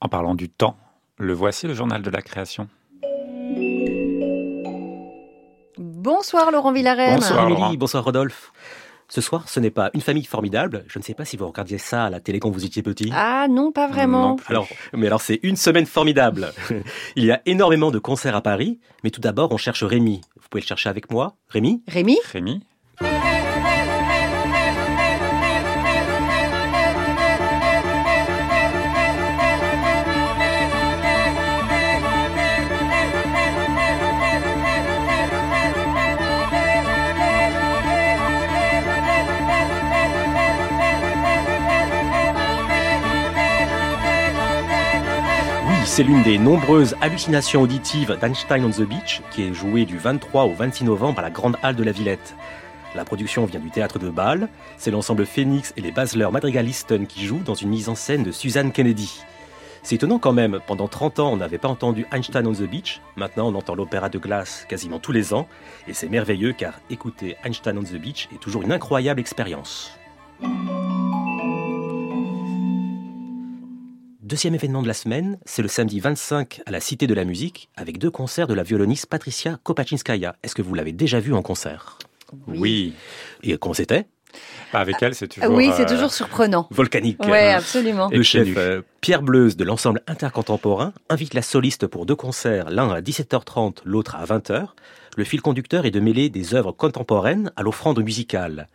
En 0.00 0.08
parlant 0.08 0.34
du 0.34 0.48
temps, 0.48 0.76
le 1.18 1.34
voici 1.34 1.66
le 1.66 1.74
journal 1.74 2.00
de 2.00 2.08
la 2.08 2.22
création. 2.22 2.66
Bonsoir 5.76 6.50
Laurent 6.50 6.72
Villarem. 6.72 7.16
Bonsoir 7.16 7.46
Amélie, 7.46 7.76
bonsoir 7.76 8.02
Rodolphe. 8.02 8.52
Ce 9.14 9.20
soir, 9.20 9.46
ce 9.46 9.60
n'est 9.60 9.70
pas 9.70 9.90
une 9.92 10.00
famille 10.00 10.24
formidable. 10.24 10.86
Je 10.88 10.98
ne 10.98 11.04
sais 11.04 11.12
pas 11.12 11.26
si 11.26 11.36
vous 11.36 11.46
regardiez 11.46 11.76
ça 11.76 12.06
à 12.06 12.08
la 12.08 12.18
télé 12.18 12.40
quand 12.40 12.48
vous 12.48 12.64
étiez 12.64 12.82
petit. 12.82 13.10
Ah 13.12 13.46
non, 13.46 13.70
pas 13.70 13.86
vraiment. 13.86 14.38
alors, 14.46 14.66
mais 14.94 15.06
alors 15.06 15.20
c'est 15.20 15.38
une 15.42 15.56
semaine 15.56 15.84
formidable. 15.84 16.50
Il 17.16 17.26
y 17.26 17.30
a 17.30 17.42
énormément 17.44 17.90
de 17.90 17.98
concerts 17.98 18.34
à 18.34 18.40
Paris, 18.40 18.80
mais 19.04 19.10
tout 19.10 19.20
d'abord 19.20 19.52
on 19.52 19.58
cherche 19.58 19.84
Rémi. 19.84 20.22
Vous 20.40 20.48
pouvez 20.48 20.62
le 20.62 20.66
chercher 20.66 20.88
avec 20.88 21.10
moi, 21.10 21.36
Rémi? 21.50 21.82
Rémi? 21.88 22.16
Rémi 22.32 22.62
C'est 45.94 46.04
l'une 46.04 46.22
des 46.22 46.38
nombreuses 46.38 46.96
hallucinations 47.02 47.60
auditives 47.60 48.16
d'Einstein 48.18 48.64
on 48.64 48.70
the 48.70 48.80
Beach, 48.80 49.20
qui 49.30 49.42
est 49.42 49.52
jouée 49.52 49.84
du 49.84 49.98
23 49.98 50.44
au 50.44 50.54
26 50.54 50.84
novembre 50.84 51.18
à 51.18 51.22
la 51.22 51.28
Grande 51.28 51.58
Halle 51.62 51.76
de 51.76 51.84
la 51.84 51.92
Villette. 51.92 52.34
La 52.94 53.04
production 53.04 53.44
vient 53.44 53.60
du 53.60 53.70
théâtre 53.70 53.98
de 53.98 54.08
Bâle. 54.08 54.48
C'est 54.78 54.90
l'ensemble 54.90 55.26
Phoenix 55.26 55.74
et 55.76 55.82
les 55.82 55.92
Basler 55.92 56.26
Madrigaliston 56.32 57.04
qui 57.06 57.26
jouent 57.26 57.42
dans 57.44 57.52
une 57.52 57.68
mise 57.68 57.90
en 57.90 57.94
scène 57.94 58.22
de 58.22 58.32
Suzanne 58.32 58.72
Kennedy. 58.72 59.20
C'est 59.82 59.96
étonnant 59.96 60.18
quand 60.18 60.32
même, 60.32 60.60
pendant 60.66 60.88
30 60.88 61.18
ans 61.18 61.30
on 61.30 61.36
n'avait 61.36 61.58
pas 61.58 61.68
entendu 61.68 62.06
Einstein 62.10 62.46
on 62.46 62.54
the 62.54 62.62
Beach, 62.62 63.02
maintenant 63.16 63.48
on 63.48 63.54
entend 63.54 63.74
l'opéra 63.74 64.08
de 64.08 64.18
glace 64.18 64.64
quasiment 64.70 64.98
tous 64.98 65.12
les 65.12 65.34
ans, 65.34 65.46
et 65.88 65.92
c'est 65.92 66.08
merveilleux 66.08 66.54
car 66.54 66.80
écouter 66.88 67.36
Einstein 67.44 67.76
on 67.76 67.82
the 67.82 68.00
Beach 68.00 68.30
est 68.34 68.40
toujours 68.40 68.62
une 68.62 68.72
incroyable 68.72 69.20
expérience. 69.20 69.92
Deuxième 74.32 74.54
événement 74.54 74.80
de 74.80 74.88
la 74.88 74.94
semaine, 74.94 75.38
c'est 75.44 75.60
le 75.60 75.68
samedi 75.68 76.00
25 76.00 76.62
à 76.64 76.70
la 76.70 76.80
Cité 76.80 77.06
de 77.06 77.12
la 77.12 77.26
Musique, 77.26 77.68
avec 77.76 77.98
deux 77.98 78.10
concerts 78.10 78.46
de 78.46 78.54
la 78.54 78.62
violoniste 78.62 79.04
Patricia 79.04 79.58
Kopachinskaya. 79.62 80.36
Est-ce 80.42 80.54
que 80.54 80.62
vous 80.62 80.72
l'avez 80.72 80.92
déjà 80.92 81.20
vue 81.20 81.34
en 81.34 81.42
concert? 81.42 81.98
Oui. 82.46 82.94
Et 83.42 83.58
comment 83.58 83.74
c'était? 83.74 84.06
Avec 84.72 85.02
elle, 85.02 85.14
c'est 85.14 85.28
toujours. 85.28 85.50
Oui, 85.50 85.70
c'est 85.76 85.82
euh, 85.82 85.86
toujours 85.86 86.10
surprenant. 86.10 86.66
Volcanique. 86.70 87.18
Oui, 87.22 87.36
absolument. 87.36 88.08
Le 88.10 88.22
chef 88.22 88.48
euh, 88.56 88.80
Pierre 89.02 89.20
Bleuze 89.20 89.58
de 89.58 89.64
l'ensemble 89.64 90.00
intercontemporain 90.06 90.94
invite 91.10 91.34
la 91.34 91.42
soliste 91.42 91.86
pour 91.86 92.06
deux 92.06 92.16
concerts, 92.16 92.70
l'un 92.70 92.88
à 92.88 93.02
17h30, 93.02 93.80
l'autre 93.84 94.16
à 94.16 94.24
20h. 94.24 94.68
Le 95.14 95.24
fil 95.24 95.42
conducteur 95.42 95.84
est 95.84 95.90
de 95.90 96.00
mêler 96.00 96.30
des 96.30 96.54
œuvres 96.54 96.72
contemporaines 96.72 97.52
à 97.56 97.62
l'offrande 97.62 98.02
musicale. 98.02 98.70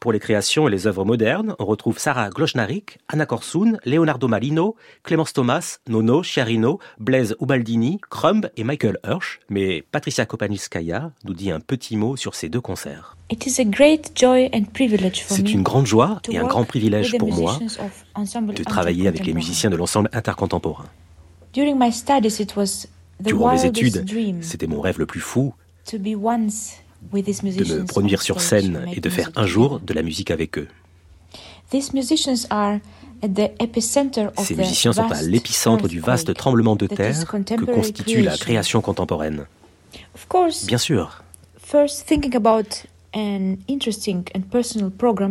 Pour 0.00 0.10
les 0.10 0.20
créations 0.20 0.66
et 0.66 0.70
les 0.70 0.86
œuvres 0.86 1.04
modernes, 1.04 1.54
on 1.58 1.66
retrouve 1.66 1.98
Sarah 1.98 2.30
Glochnarik, 2.30 2.98
Anna 3.08 3.26
Corsoun, 3.26 3.78
Leonardo 3.84 4.26
Malino, 4.26 4.74
Clémence 5.02 5.34
Thomas, 5.34 5.80
Nono, 5.88 6.22
Chiarino, 6.22 6.78
Blaise 6.98 7.36
Ubaldini, 7.42 8.00
Crumb 8.08 8.48
et 8.56 8.64
Michael 8.64 9.00
Hirsch. 9.04 9.40
Mais 9.50 9.84
Patricia 9.92 10.24
Kopaniskaya 10.24 11.12
nous 11.24 11.34
dit 11.34 11.50
un 11.50 11.60
petit 11.60 11.98
mot 11.98 12.16
sur 12.16 12.34
ces 12.34 12.48
deux 12.48 12.62
concerts. 12.62 13.18
C'est 13.28 13.62
une 15.52 15.62
grande 15.62 15.86
joie 15.86 16.22
et 16.30 16.38
un 16.38 16.46
grand 16.46 16.64
privilège 16.64 17.18
pour 17.18 17.34
moi 17.34 17.58
de 17.58 18.64
travailler 18.64 19.08
avec 19.08 19.26
les 19.26 19.34
musiciens 19.34 19.68
de 19.68 19.76
l'ensemble 19.76 20.08
intercontemporain. 20.14 20.86
Durant 23.20 23.52
mes 23.52 23.66
études, 23.66 24.06
c'était 24.40 24.66
mon 24.66 24.80
rêve 24.80 24.98
le 24.98 25.06
plus 25.06 25.20
fou 25.20 25.52
de 25.90 27.80
me 27.80 27.84
produire 27.86 28.22
sur 28.22 28.40
scène 28.40 28.86
et 28.94 29.00
de 29.00 29.10
faire 29.10 29.30
un 29.36 29.46
jour 29.46 29.80
de 29.80 29.92
la 29.92 30.02
musique 30.02 30.30
avec 30.30 30.58
eux. 30.58 30.68
Ces 31.70 31.92
musiciens 31.94 32.36
sont 34.92 35.10
à 35.10 35.22
l'épicentre 35.22 35.88
du 35.88 36.00
vaste 36.00 36.34
tremblement 36.34 36.76
de 36.76 36.86
terre 36.86 37.24
que 37.26 37.64
constitue 37.64 38.22
la 38.22 38.36
création 38.36 38.80
contemporaine. 38.80 39.46
Bien 40.66 40.78
sûr. 40.78 41.22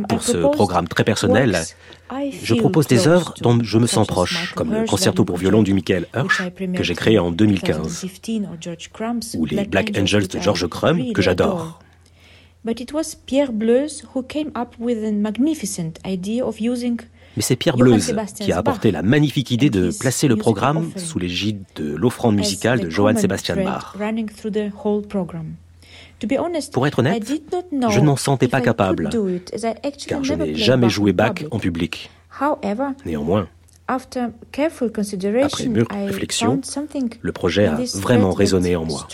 Pour 0.07 0.21
ce 0.23 0.37
programme 0.37 0.87
très 0.87 1.03
personnel, 1.03 1.57
je 2.43 2.55
propose 2.55 2.87
des 2.87 3.07
œuvres 3.07 3.33
dont 3.41 3.57
je 3.61 3.77
me 3.79 3.87
sens 3.87 4.07
proche, 4.07 4.53
comme 4.53 4.71
le 4.73 4.85
concerto 4.85 5.25
pour 5.25 5.37
violon 5.37 5.63
du 5.63 5.73
Michael 5.73 6.05
Hirsch, 6.15 6.41
que 6.75 6.83
j'ai 6.83 6.93
créé 6.95 7.17
en 7.17 7.31
2015, 7.31 8.05
ou 9.37 9.45
les 9.45 9.65
Black 9.65 9.91
Angels 9.97 10.27
de 10.27 10.39
George 10.39 10.67
Crumb, 10.67 11.13
que 11.13 11.21
j'adore. 11.21 11.79
Mais 17.37 17.41
c'est 17.41 17.55
Pierre 17.55 17.77
Bleuze 17.77 18.13
qui 18.35 18.51
a 18.51 18.57
apporté 18.57 18.91
la 18.91 19.01
magnifique 19.01 19.51
idée 19.51 19.69
de 19.69 19.89
placer 19.97 20.27
le 20.27 20.35
programme 20.35 20.91
sous 20.97 21.17
l'égide 21.17 21.63
de 21.75 21.95
l'offrande 21.95 22.35
musicale 22.35 22.81
de 22.81 22.89
Johann 22.89 23.17
Sebastian 23.17 23.63
Bach. 23.63 23.95
Pour 26.71 26.87
être 26.87 26.99
honnête, 26.99 27.31
je 27.89 27.99
n'en 27.99 28.15
sentais 28.15 28.47
pas 28.47 28.61
capable, 28.61 29.09
car 30.07 30.23
je 30.23 30.33
n'ai 30.33 30.55
jamais 30.55 30.89
joué 30.89 31.13
Bach 31.13 31.33
en 31.51 31.59
public. 31.59 32.11
Néanmoins, 33.05 33.47
après 33.87 35.67
mûre 35.67 35.87
réflexion, 35.89 36.61
le 37.21 37.31
projet 37.31 37.65
a 37.67 37.77
vraiment 37.95 38.31
résonné 38.31 38.75
en 38.75 38.85
moi. 38.85 39.07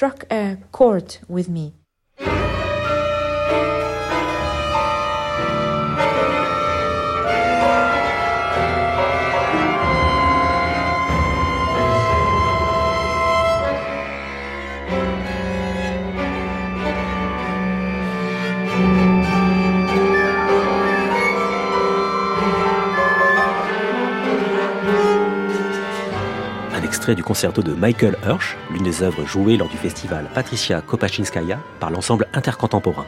Du 27.15 27.23
concerto 27.23 27.61
de 27.61 27.73
Michael 27.73 28.17
Hirsch, 28.25 28.57
l'une 28.71 28.83
des 28.83 29.03
œuvres 29.03 29.25
jouées 29.25 29.57
lors 29.57 29.69
du 29.69 29.77
festival 29.77 30.29
Patricia 30.33 30.81
Kopachinskaya 30.81 31.59
par 31.79 31.91
l'ensemble 31.91 32.27
intercontemporain. 32.33 33.05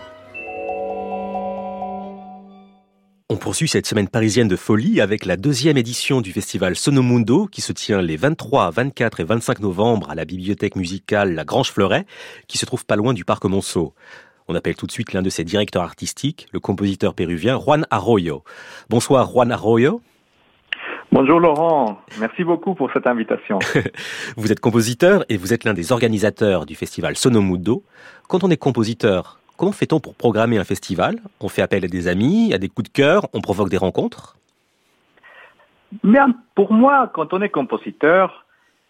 On 3.31 3.37
poursuit 3.37 3.67
cette 3.67 3.85
semaine 3.85 4.07
parisienne 4.07 4.47
de 4.47 4.55
folie 4.55 5.01
avec 5.01 5.25
la 5.25 5.37
deuxième 5.37 5.77
édition 5.77 6.19
du 6.19 6.31
festival 6.31 6.75
Sonomundo 6.75 7.45
qui 7.45 7.61
se 7.61 7.71
tient 7.71 8.01
les 8.01 8.17
23, 8.17 8.71
24 8.71 9.19
et 9.19 9.23
25 9.23 9.59
novembre 9.59 10.09
à 10.09 10.15
la 10.15 10.25
bibliothèque 10.25 10.75
musicale 10.75 11.35
La 11.35 11.45
Grange 11.45 11.71
Fleuret 11.71 12.05
qui 12.47 12.57
se 12.57 12.65
trouve 12.65 12.85
pas 12.85 12.95
loin 12.95 13.13
du 13.13 13.25
parc 13.25 13.45
Monceau. 13.45 13.93
On 14.47 14.55
appelle 14.55 14.75
tout 14.75 14.87
de 14.87 14.91
suite 14.91 15.13
l'un 15.13 15.21
de 15.21 15.29
ses 15.29 15.43
directeurs 15.43 15.83
artistiques, 15.83 16.47
le 16.51 16.59
compositeur 16.59 17.13
péruvien 17.13 17.59
Juan 17.59 17.85
Arroyo. 17.91 18.43
Bonsoir 18.89 19.29
Juan 19.29 19.51
Arroyo. 19.51 20.01
Bonjour 21.11 21.39
Laurent, 21.39 21.99
merci 22.19 22.43
beaucoup 22.43 22.75
pour 22.75 22.91
cette 22.93 23.07
invitation. 23.07 23.57
vous 24.37 24.51
êtes 24.51 24.59
compositeur 24.59 25.25
et 25.27 25.37
vous 25.37 25.53
êtes 25.53 25.63
l'un 25.63 25.73
des 25.73 25.91
organisateurs 25.91 26.67
du 26.67 26.75
festival 26.75 27.17
Sonomudo. 27.17 27.83
Quand 28.27 28.43
on 28.43 28.51
est 28.51 28.57
compositeur, 28.57 29.39
comment 29.57 29.71
fait-on 29.71 29.99
pour 29.99 30.13
programmer 30.13 30.59
un 30.59 30.63
festival? 30.63 31.15
On 31.41 31.49
fait 31.49 31.63
appel 31.63 31.83
à 31.83 31.87
des 31.87 32.07
amis, 32.07 32.53
à 32.53 32.59
des 32.59 32.69
coups 32.69 32.91
de 32.91 32.93
cœur, 32.93 33.27
on 33.33 33.41
provoque 33.41 33.69
des 33.69 33.77
rencontres? 33.77 34.37
Bien, 36.03 36.27
Pour 36.53 36.73
moi, 36.73 37.09
quand 37.11 37.33
on 37.33 37.41
est 37.41 37.49
compositeur, 37.49 38.45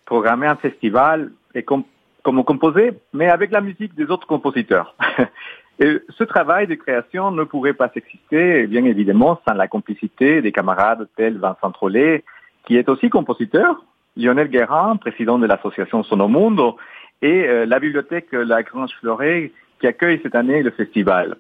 programmer 0.05 0.47
un 0.47 0.57
festival 0.57 1.32
est 1.55 1.63
comme, 1.63 1.84
comme 2.24 2.43
composer, 2.43 2.99
mais 3.13 3.30
avec 3.30 3.49
la 3.51 3.61
musique 3.61 3.95
des 3.95 4.11
autres 4.11 4.28
compositeurs. 4.28 4.93
Et 5.80 6.02
ce 6.18 6.24
travail 6.26 6.68
de 6.68 6.76
création 6.76 7.32
ne 7.32 7.44
pourrait 7.44 7.74
pas 7.74 7.90
exister, 7.96 8.68
bien 8.68 8.84
évidemment, 8.84 9.40
sans 9.48 9.54
la 9.54 9.70
complicité 9.70 10.42
des 10.42 10.52
camarades 10.52 11.08
tels 11.16 11.38
Vincent 11.38 11.72
Trollet, 11.72 12.24
qui 12.66 12.76
est 12.76 12.90
aussi 12.90 13.10
compositeur, 13.10 13.82
Lionel 14.18 14.50
Guérin, 14.50 14.98
président 14.98 15.40
de 15.40 15.48
l'association 15.48 16.04
Sonomundo, 16.04 16.76
et 17.22 17.48
euh, 17.48 17.66
la 17.66 17.80
bibliothèque 17.80 18.32
La 18.34 18.62
Grange 18.64 18.92
Fleuret, 19.00 19.54
qui 19.80 19.88
accueille 19.88 20.20
cette 20.22 20.36
année 20.36 20.62
le 20.62 20.72
festival. 20.72 21.38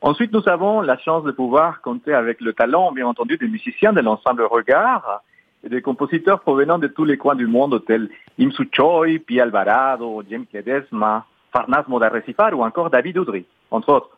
Ensuite, 0.00 0.32
nous 0.32 0.48
avons 0.48 0.80
la 0.80 0.98
chance 0.98 1.22
de 1.22 1.30
pouvoir 1.30 1.80
compter 1.80 2.12
avec 2.12 2.40
le 2.40 2.52
talent, 2.52 2.90
bien 2.90 3.06
entendu, 3.06 3.36
des 3.38 3.48
musiciens 3.48 3.92
de 3.92 4.00
l'ensemble 4.00 4.42
Regard 4.42 5.22
et 5.64 5.68
des 5.68 5.80
compositeurs 5.80 6.40
provenant 6.40 6.78
de 6.78 6.88
tous 6.88 7.04
les 7.04 7.16
coins 7.16 7.36
du 7.36 7.46
monde, 7.46 7.80
tels 7.86 8.08
Imsu 8.38 8.68
Choi, 8.72 9.18
Pi 9.24 9.40
Alvarado, 9.40 10.22
James 10.28 10.44
Ledesma, 10.52 11.24
Farnas 11.56 11.84
Modarrecifar 11.88 12.52
ou 12.52 12.62
encore 12.62 12.90
David 12.90 13.16
Audry, 13.16 13.46
entre 13.70 13.88
autres. 13.88 14.10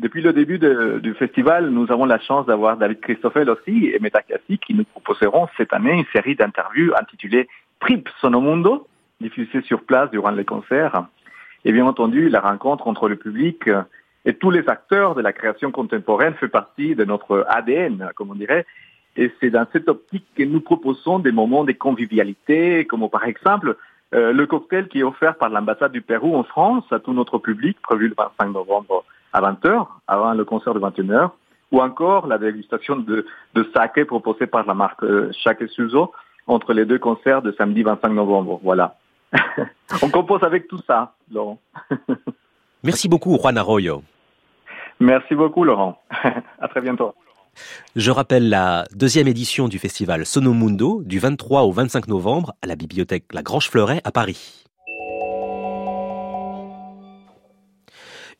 Depuis 0.00 0.22
le 0.22 0.32
début 0.32 0.58
du 0.58 1.14
festival, 1.14 1.70
nous 1.70 1.86
avons 1.92 2.04
la 2.04 2.18
chance 2.18 2.46
d'avoir 2.46 2.76
David 2.76 2.98
Christoffel 2.98 3.48
aussi 3.48 3.92
et 3.94 4.00
Metakassi 4.00 4.58
qui 4.58 4.74
nous 4.74 4.82
proposeront 4.82 5.46
cette 5.56 5.72
année 5.72 5.92
une 5.92 6.06
série 6.12 6.34
d'interviews 6.34 6.92
intitulée 7.00 7.46
Trip 7.78 8.08
Sonomundo, 8.20 8.88
diffusée 9.20 9.62
sur 9.62 9.84
place 9.84 10.10
durant 10.10 10.32
les 10.32 10.44
concerts. 10.44 11.04
Et 11.64 11.70
bien 11.70 11.86
entendu, 11.86 12.28
la 12.28 12.40
rencontre 12.40 12.88
entre 12.88 13.08
le 13.08 13.14
public 13.14 13.70
et 14.24 14.34
tous 14.34 14.50
les 14.50 14.68
acteurs 14.68 15.14
de 15.14 15.22
la 15.22 15.32
création 15.32 15.70
contemporaine 15.70 16.34
fait 16.34 16.48
partie 16.48 16.96
de 16.96 17.04
notre 17.04 17.46
ADN, 17.48 18.10
comme 18.16 18.32
on 18.32 18.34
dirait. 18.34 18.66
Et 19.16 19.30
c'est 19.38 19.50
dans 19.50 19.66
cette 19.72 19.88
optique 19.88 20.26
que 20.34 20.42
nous 20.42 20.60
proposons 20.60 21.20
des 21.20 21.30
moments 21.30 21.62
de 21.62 21.70
convivialité, 21.70 22.84
comme 22.84 23.08
par 23.08 23.26
exemple 23.26 23.76
euh, 24.14 24.32
le 24.32 24.46
cocktail 24.46 24.88
qui 24.88 25.00
est 25.00 25.02
offert 25.02 25.36
par 25.36 25.48
l'ambassade 25.48 25.92
du 25.92 26.00
Pérou 26.00 26.36
en 26.36 26.44
France 26.44 26.84
à 26.90 26.98
tout 27.00 27.12
notre 27.12 27.38
public, 27.38 27.76
prévu 27.82 28.08
le 28.08 28.14
25 28.16 28.52
novembre 28.52 29.04
à 29.32 29.40
20h, 29.40 29.86
avant 30.06 30.34
le 30.34 30.44
concert 30.44 30.74
de 30.74 30.80
21h, 30.80 31.30
ou 31.72 31.80
encore 31.80 32.26
la 32.26 32.38
dégustation 32.38 32.96
de, 32.96 33.26
de 33.54 33.70
saké 33.74 34.04
proposée 34.04 34.46
par 34.46 34.64
la 34.66 34.74
marque 34.74 35.02
euh, 35.02 35.30
Chaque 35.42 35.66
Suzo 35.68 36.12
entre 36.46 36.72
les 36.72 36.84
deux 36.84 36.98
concerts 36.98 37.42
de 37.42 37.52
samedi 37.52 37.82
25 37.82 38.10
novembre. 38.10 38.60
Voilà. 38.62 38.96
On 40.02 40.10
compose 40.10 40.44
avec 40.44 40.68
tout 40.68 40.80
ça, 40.86 41.14
Laurent. 41.32 41.58
Merci 42.84 43.08
beaucoup, 43.08 43.36
Juan 43.38 43.56
Arroyo. 43.58 44.02
Merci 45.00 45.34
beaucoup, 45.34 45.64
Laurent. 45.64 46.00
à 46.60 46.68
très 46.68 46.80
bientôt. 46.80 47.14
Je 47.96 48.10
rappelle 48.10 48.48
la 48.48 48.86
deuxième 48.94 49.28
édition 49.28 49.68
du 49.68 49.78
festival 49.78 50.26
Sonomundo 50.26 51.02
du 51.04 51.18
23 51.18 51.62
au 51.62 51.72
25 51.72 52.08
novembre 52.08 52.54
à 52.62 52.66
la 52.66 52.76
bibliothèque 52.76 53.24
La 53.32 53.42
Grange 53.42 53.68
Fleuret 53.68 54.00
à 54.04 54.12
Paris. 54.12 54.64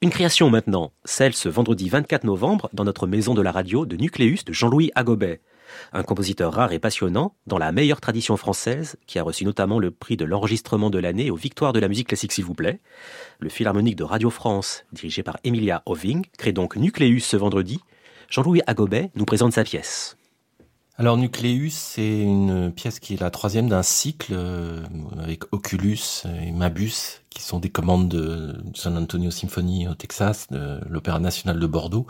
Une 0.02 0.10
création 0.10 0.50
maintenant, 0.50 0.92
celle 1.04 1.34
ce 1.34 1.48
vendredi 1.48 1.88
24 1.88 2.24
novembre 2.24 2.68
dans 2.72 2.84
notre 2.84 3.06
maison 3.06 3.32
de 3.32 3.40
la 3.40 3.52
radio 3.52 3.86
de 3.86 3.96
Nucléus 3.96 4.44
de 4.44 4.52
Jean-Louis 4.52 4.90
Agobet. 4.94 5.40
Un 5.92 6.02
compositeur 6.02 6.52
rare 6.52 6.72
et 6.72 6.78
passionnant, 6.78 7.34
dans 7.46 7.58
la 7.58 7.72
meilleure 7.72 8.00
tradition 8.00 8.36
française, 8.36 8.96
qui 9.06 9.18
a 9.18 9.22
reçu 9.22 9.44
notamment 9.44 9.78
le 9.78 9.90
prix 9.90 10.16
de 10.16 10.24
l'enregistrement 10.24 10.90
de 10.90 10.98
l'année 10.98 11.30
aux 11.30 11.36
Victoires 11.36 11.72
de 11.72 11.80
la 11.80 11.88
musique 11.88 12.08
classique 12.08 12.32
s'il 12.32 12.44
vous 12.44 12.54
plaît. 12.54 12.80
Le 13.38 13.48
Philharmonique 13.48 13.96
de 13.96 14.04
Radio 14.04 14.30
France, 14.30 14.84
dirigé 14.92 15.22
par 15.22 15.38
Emilia 15.44 15.82
Oving, 15.86 16.26
crée 16.38 16.52
donc 16.52 16.76
Nucléus 16.76 17.20
ce 17.20 17.36
vendredi. 17.36 17.80
Jean-Louis 18.30 18.62
Agobet 18.66 19.10
nous 19.14 19.24
présente 19.24 19.52
sa 19.52 19.64
pièce. 19.64 20.16
Alors 20.96 21.16
Nucleus, 21.16 21.70
c'est 21.70 22.20
une 22.20 22.70
pièce 22.72 23.00
qui 23.00 23.14
est 23.14 23.20
la 23.20 23.30
troisième 23.30 23.68
d'un 23.68 23.82
cycle 23.82 24.32
euh, 24.32 24.80
avec 25.20 25.52
Oculus 25.52 25.98
et 26.40 26.52
Mabus, 26.52 27.22
qui 27.30 27.42
sont 27.42 27.58
des 27.58 27.68
commandes 27.68 28.08
de 28.08 28.62
San 28.74 28.96
Antonio 28.96 29.32
Symphony 29.32 29.88
au 29.88 29.94
Texas, 29.94 30.46
de 30.52 30.78
l'Opéra 30.88 31.18
National 31.18 31.58
de 31.58 31.66
Bordeaux, 31.66 32.06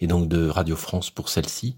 et 0.00 0.08
donc 0.08 0.28
de 0.28 0.48
Radio 0.48 0.74
France 0.74 1.10
pour 1.10 1.28
celle-ci. 1.28 1.76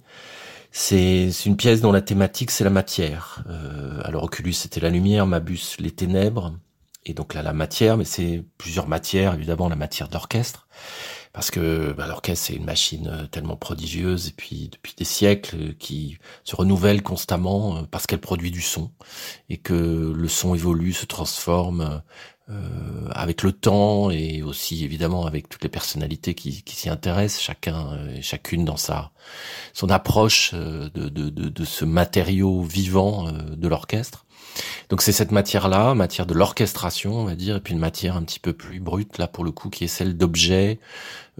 C'est 0.72 1.30
une 1.45 1.59
pièce 1.59 1.82
dont 1.82 1.93
la 1.93 2.01
thématique 2.01 2.51
c'est 2.51 2.64
la 2.64 2.70
matière. 2.70 3.45
Euh, 3.51 4.01
alors 4.03 4.24
Oculus 4.24 4.55
c'était 4.55 4.80
la 4.80 4.89
lumière, 4.89 5.26
Mabus 5.26 5.76
les 5.78 5.91
ténèbres, 5.91 6.55
et 7.05 7.12
donc 7.12 7.34
là 7.34 7.43
la 7.43 7.53
matière, 7.53 7.99
mais 7.99 8.07
c'est 8.07 8.43
plusieurs 8.57 8.89
matières, 8.89 9.34
évidemment 9.34 9.68
la 9.68 9.76
matière 9.76 10.09
d'orchestre 10.09 10.66
parce 11.37 11.51
que 11.51 11.93
bah, 11.93 12.07
l'orchestre 12.07 12.47
c'est 12.47 12.55
une 12.55 12.64
machine 12.64 13.09
euh, 13.09 13.26
tellement 13.26 13.57
prodigieuse 13.57 14.28
et 14.28 14.32
puis 14.32 14.70
depuis 14.72 14.95
des 14.97 15.05
siècles 15.05 15.57
euh, 15.57 15.72
qui 15.78 16.16
se 16.45 16.57
renouvelle 16.57 17.03
constamment 17.03 17.76
euh, 17.76 17.82
parce 17.91 18.07
qu'elle 18.07 18.22
produit 18.22 18.51
du 18.51 18.62
son 18.62 18.91
et 19.51 19.59
que 19.59 20.14
le 20.16 20.28
son 20.28 20.55
évolue, 20.55 20.95
se 20.95 21.05
transforme 21.05 22.01
avec 23.27 23.43
le 23.43 23.53
temps 23.53 24.11
et 24.11 24.43
aussi 24.43 24.85
évidemment 24.85 25.27
avec 25.27 25.49
toutes 25.49 25.62
les 25.62 25.68
personnalités 25.68 26.35
qui, 26.35 26.62
s'y 26.64 26.89
intéressent, 26.89 27.43
chacun 27.43 27.99
et 28.14 28.22
chacune 28.22 28.64
dans 28.64 28.77
sa 28.77 29.11
son 29.72 29.91
approche 29.91 30.55
de, 30.55 31.09
de, 31.09 31.64
ce 31.64 31.85
matériau 31.85 32.62
vivant 32.62 33.31
de 33.33 33.68
l'orchestre. 33.68 34.27
Donc 34.89 35.03
c'est 35.03 35.12
cette 35.12 35.33
matière-là, 35.33 35.95
matière 35.95 36.27
de 36.27 36.35
l'orchestration, 36.35 37.14
on 37.14 37.24
va 37.24 37.35
dire, 37.35 37.57
et 37.57 37.61
puis 37.61 37.74
une 37.74 37.81
matière 37.81 38.16
un 38.16 38.22
petit 38.22 38.39
peu 38.39 38.53
plus 38.53 38.81
brute, 38.81 39.18
là 39.18 39.27
pour 39.27 39.45
le 39.45 39.51
coup, 39.51 39.70
qui 39.70 39.85
est 39.85 39.89
celle 39.89 40.16
d'objets, 40.16 40.79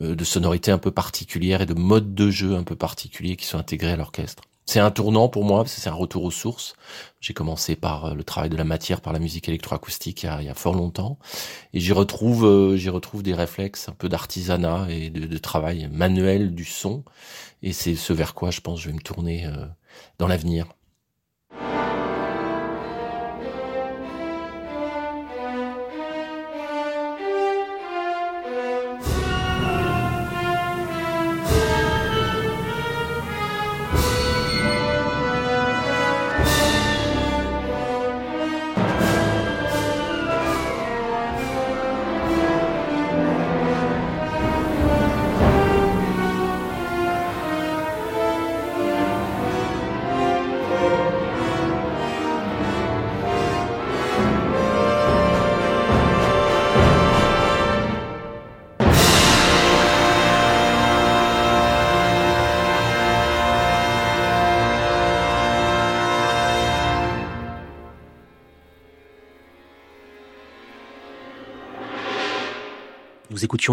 euh, 0.03 0.15
de 0.15 0.25
sonorités 0.25 0.71
un 0.71 0.79
peu 0.79 0.91
particulières 0.91 1.63
et 1.63 1.67
de 1.67 1.75
modes 1.75 2.15
de 2.15 2.31
jeu 2.31 2.55
un 2.55 2.65
peu 2.65 2.77
particuliers 2.77 3.37
qui 3.37 3.47
sont 3.47 3.59
intégrés 3.59 3.93
à 3.93 3.97
l'orchestre. 3.97 4.43
C'est 4.69 4.81
un 4.81 4.91
tournant 4.91 5.29
pour 5.29 5.45
moi, 5.45 5.65
c'est 5.67 5.89
un 5.89 5.95
retour 5.95 6.25
aux 6.25 6.33
sources. 6.33 6.75
J'ai 7.21 7.35
commencé 7.35 7.77
par 7.77 8.07
euh, 8.07 8.15
le 8.15 8.25
travail 8.25 8.51
de 8.51 8.57
la 8.57 8.65
matière, 8.65 9.01
par 9.01 9.13
la 9.13 9.21
musique 9.21 9.49
électroacoustique 9.49 10.25
il 10.25 10.27
y 10.27 10.29
a, 10.29 10.43
il 10.43 10.47
y 10.47 10.49
a 10.49 10.55
fort 10.55 10.75
longtemps, 10.75 11.19
et 11.73 11.79
j'y 11.79 11.93
retrouve, 11.93 12.45
euh, 12.45 12.77
j'y 12.77 12.89
retrouve 12.89 13.23
des 13.23 13.35
réflexes 13.35 13.89
un 13.89 13.93
peu 13.93 14.09
d'artisanat 14.09 14.89
et 14.91 15.11
de, 15.11 15.27
de, 15.27 15.39
travail 15.39 15.89
manuel 15.93 16.53
du 16.55 16.65
son, 16.65 17.05
et 17.63 17.73
c'est 17.73 17.95
ce 17.95 18.13
vers 18.13 18.35
quoi 18.35 18.51
je 18.51 18.61
pense 18.61 18.81
je 18.81 18.89
vais 18.89 18.95
me 18.95 19.01
tourner 19.01 19.49
dans 20.19 20.27
l'avenir. 20.27 20.67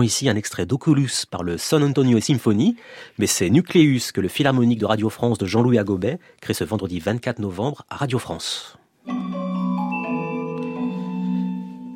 Ici 0.01 0.27
un 0.27 0.35
extrait 0.35 0.65
d'Oculus 0.65 1.11
par 1.29 1.43
le 1.43 1.57
San 1.57 1.83
Antonio 1.83 2.19
Symphony, 2.19 2.75
mais 3.19 3.27
c'est 3.27 3.49
Nucleus 3.49 4.11
que 4.13 4.21
le 4.21 4.27
Philharmonique 4.27 4.79
de 4.79 4.85
Radio 4.85 5.09
France 5.09 5.37
de 5.37 5.45
Jean-Louis 5.45 5.77
Agobet 5.77 6.19
crée 6.41 6.53
ce 6.53 6.63
vendredi 6.63 6.99
24 6.99 7.39
novembre 7.39 7.85
à 7.89 7.97
Radio 7.97 8.17
France. 8.17 8.77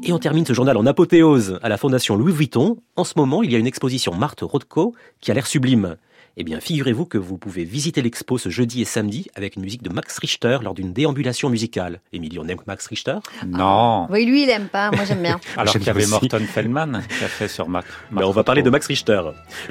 Et 0.03 0.13
on 0.13 0.19
termine 0.19 0.45
ce 0.45 0.53
journal 0.53 0.77
en 0.77 0.85
apothéose 0.85 1.59
à 1.63 1.69
la 1.69 1.77
Fondation 1.77 2.15
Louis 2.15 2.31
Vuitton. 2.31 2.77
En 2.95 3.03
ce 3.03 3.13
moment, 3.17 3.43
il 3.43 3.51
y 3.51 3.55
a 3.55 3.57
une 3.57 3.67
exposition 3.67 4.13
Marthe 4.13 4.41
Rothko 4.41 4.93
qui 5.19 5.31
a 5.31 5.33
l'air 5.33 5.47
sublime. 5.47 5.97
Eh 6.39 6.43
bien, 6.43 6.59
figurez-vous 6.59 7.05
que 7.05 7.17
vous 7.17 7.39
pouvez 7.39 7.63
visiter 7.63 8.03
l'expo 8.03 8.37
ce 8.37 8.49
jeudi 8.49 8.79
et 8.79 8.85
samedi 8.85 9.27
avec 9.33 9.55
une 9.55 9.63
musique 9.63 9.81
de 9.81 9.89
Max 9.89 10.19
Richter 10.19 10.59
lors 10.61 10.75
d'une 10.75 10.93
déambulation 10.93 11.49
musicale. 11.49 11.99
Émilie, 12.13 12.37
on 12.37 12.47
aime 12.47 12.59
Max 12.67 12.85
Richter? 12.85 13.15
Non. 13.47 14.05
oui, 14.11 14.23
lui, 14.25 14.43
il 14.43 14.49
aime 14.51 14.67
pas. 14.67 14.91
Moi, 14.91 15.03
j'aime 15.03 15.23
bien. 15.23 15.39
Alors 15.57 15.73
qu'il 15.73 15.87
y 15.87 15.89
avait 15.89 16.05
Morton 16.05 16.45
Feldman 16.47 17.01
qui 17.09 17.23
a 17.23 17.27
fait 17.27 17.47
sur 17.47 17.67
Max. 17.67 17.87
Mais 18.11 18.23
on 18.23 18.29
va 18.29 18.43
parler 18.43 18.61
de 18.61 18.69
Max 18.69 18.85
Richter. 18.85 19.19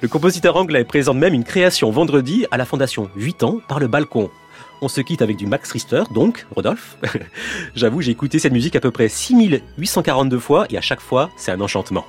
Le 0.03 0.09
compositeur 0.09 0.57
anglais 0.57 0.83
présente 0.83 1.19
même 1.19 1.35
une 1.35 1.45
création 1.45 1.93
vendredi 1.93 2.47
à 2.51 2.57
la 2.57 2.65
Fondation 2.65 3.11
8 3.15 3.45
ans 3.45 3.61
par 3.69 3.79
le 3.79 3.87
balcon. 3.87 4.29
On 4.83 4.89
se 4.89 5.01
quitte 5.01 5.23
avec 5.23 5.37
du 5.37 5.47
Max 5.47 5.71
Richter, 5.71 6.03
donc, 6.13 6.47
Rodolphe. 6.53 6.97
J'avoue, 7.77 8.03
j'ai 8.03 8.11
écouté 8.11 8.41
cette 8.41 8.53
musique 8.53 8.75
à 8.75 8.81
peu 8.81 8.91
près 8.91 9.09
6842 9.09 10.39
fois 10.41 10.67
et 10.71 10.77
à 10.77 10.81
chaque 10.81 11.01
fois, 11.01 11.31
c'est 11.37 11.53
un 11.53 11.61
enchantement. 11.61 12.05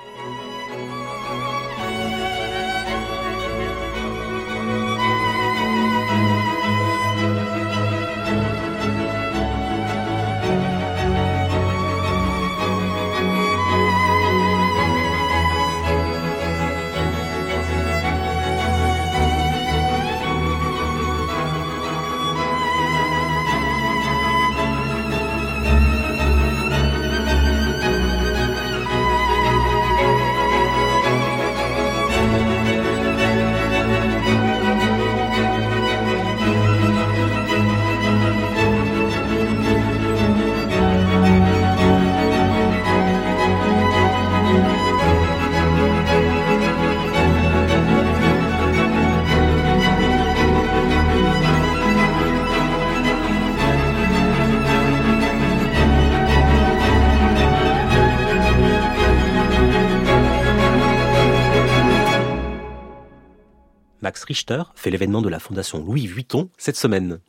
Fait 64.78 64.90
l'événement 64.92 65.22
de 65.22 65.30
la 65.30 65.40
Fondation 65.40 65.84
Louis 65.84 66.08
Vuitton 66.08 66.50
cette 66.58 66.78
semaine. 66.78 67.20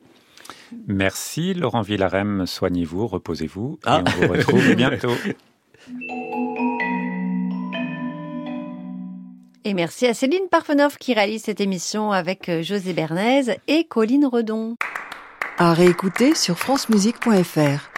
Merci 0.87 1.53
Laurent 1.53 1.81
Villarem, 1.81 2.45
soignez-vous, 2.45 3.07
reposez-vous 3.07 3.79
et 3.83 3.87
ah. 3.87 4.03
on 4.05 4.25
vous 4.25 4.31
retrouve 4.31 4.75
bientôt. 4.75 5.13
Et 9.65 9.73
merci 9.73 10.07
à 10.07 10.13
Céline 10.13 10.47
Parfenoff 10.49 10.97
qui 10.97 11.13
réalise 11.13 11.43
cette 11.43 11.59
émission 11.59 12.11
avec 12.11 12.49
euh, 12.49 12.63
José 12.63 12.93
Bernays 12.93 13.59
et 13.67 13.83
Colline 13.83 14.25
Redon. 14.25 14.75
À 15.57 15.73
réécouter 15.73 16.35
sur 16.35 16.57
francemusique.fr. 16.57 17.89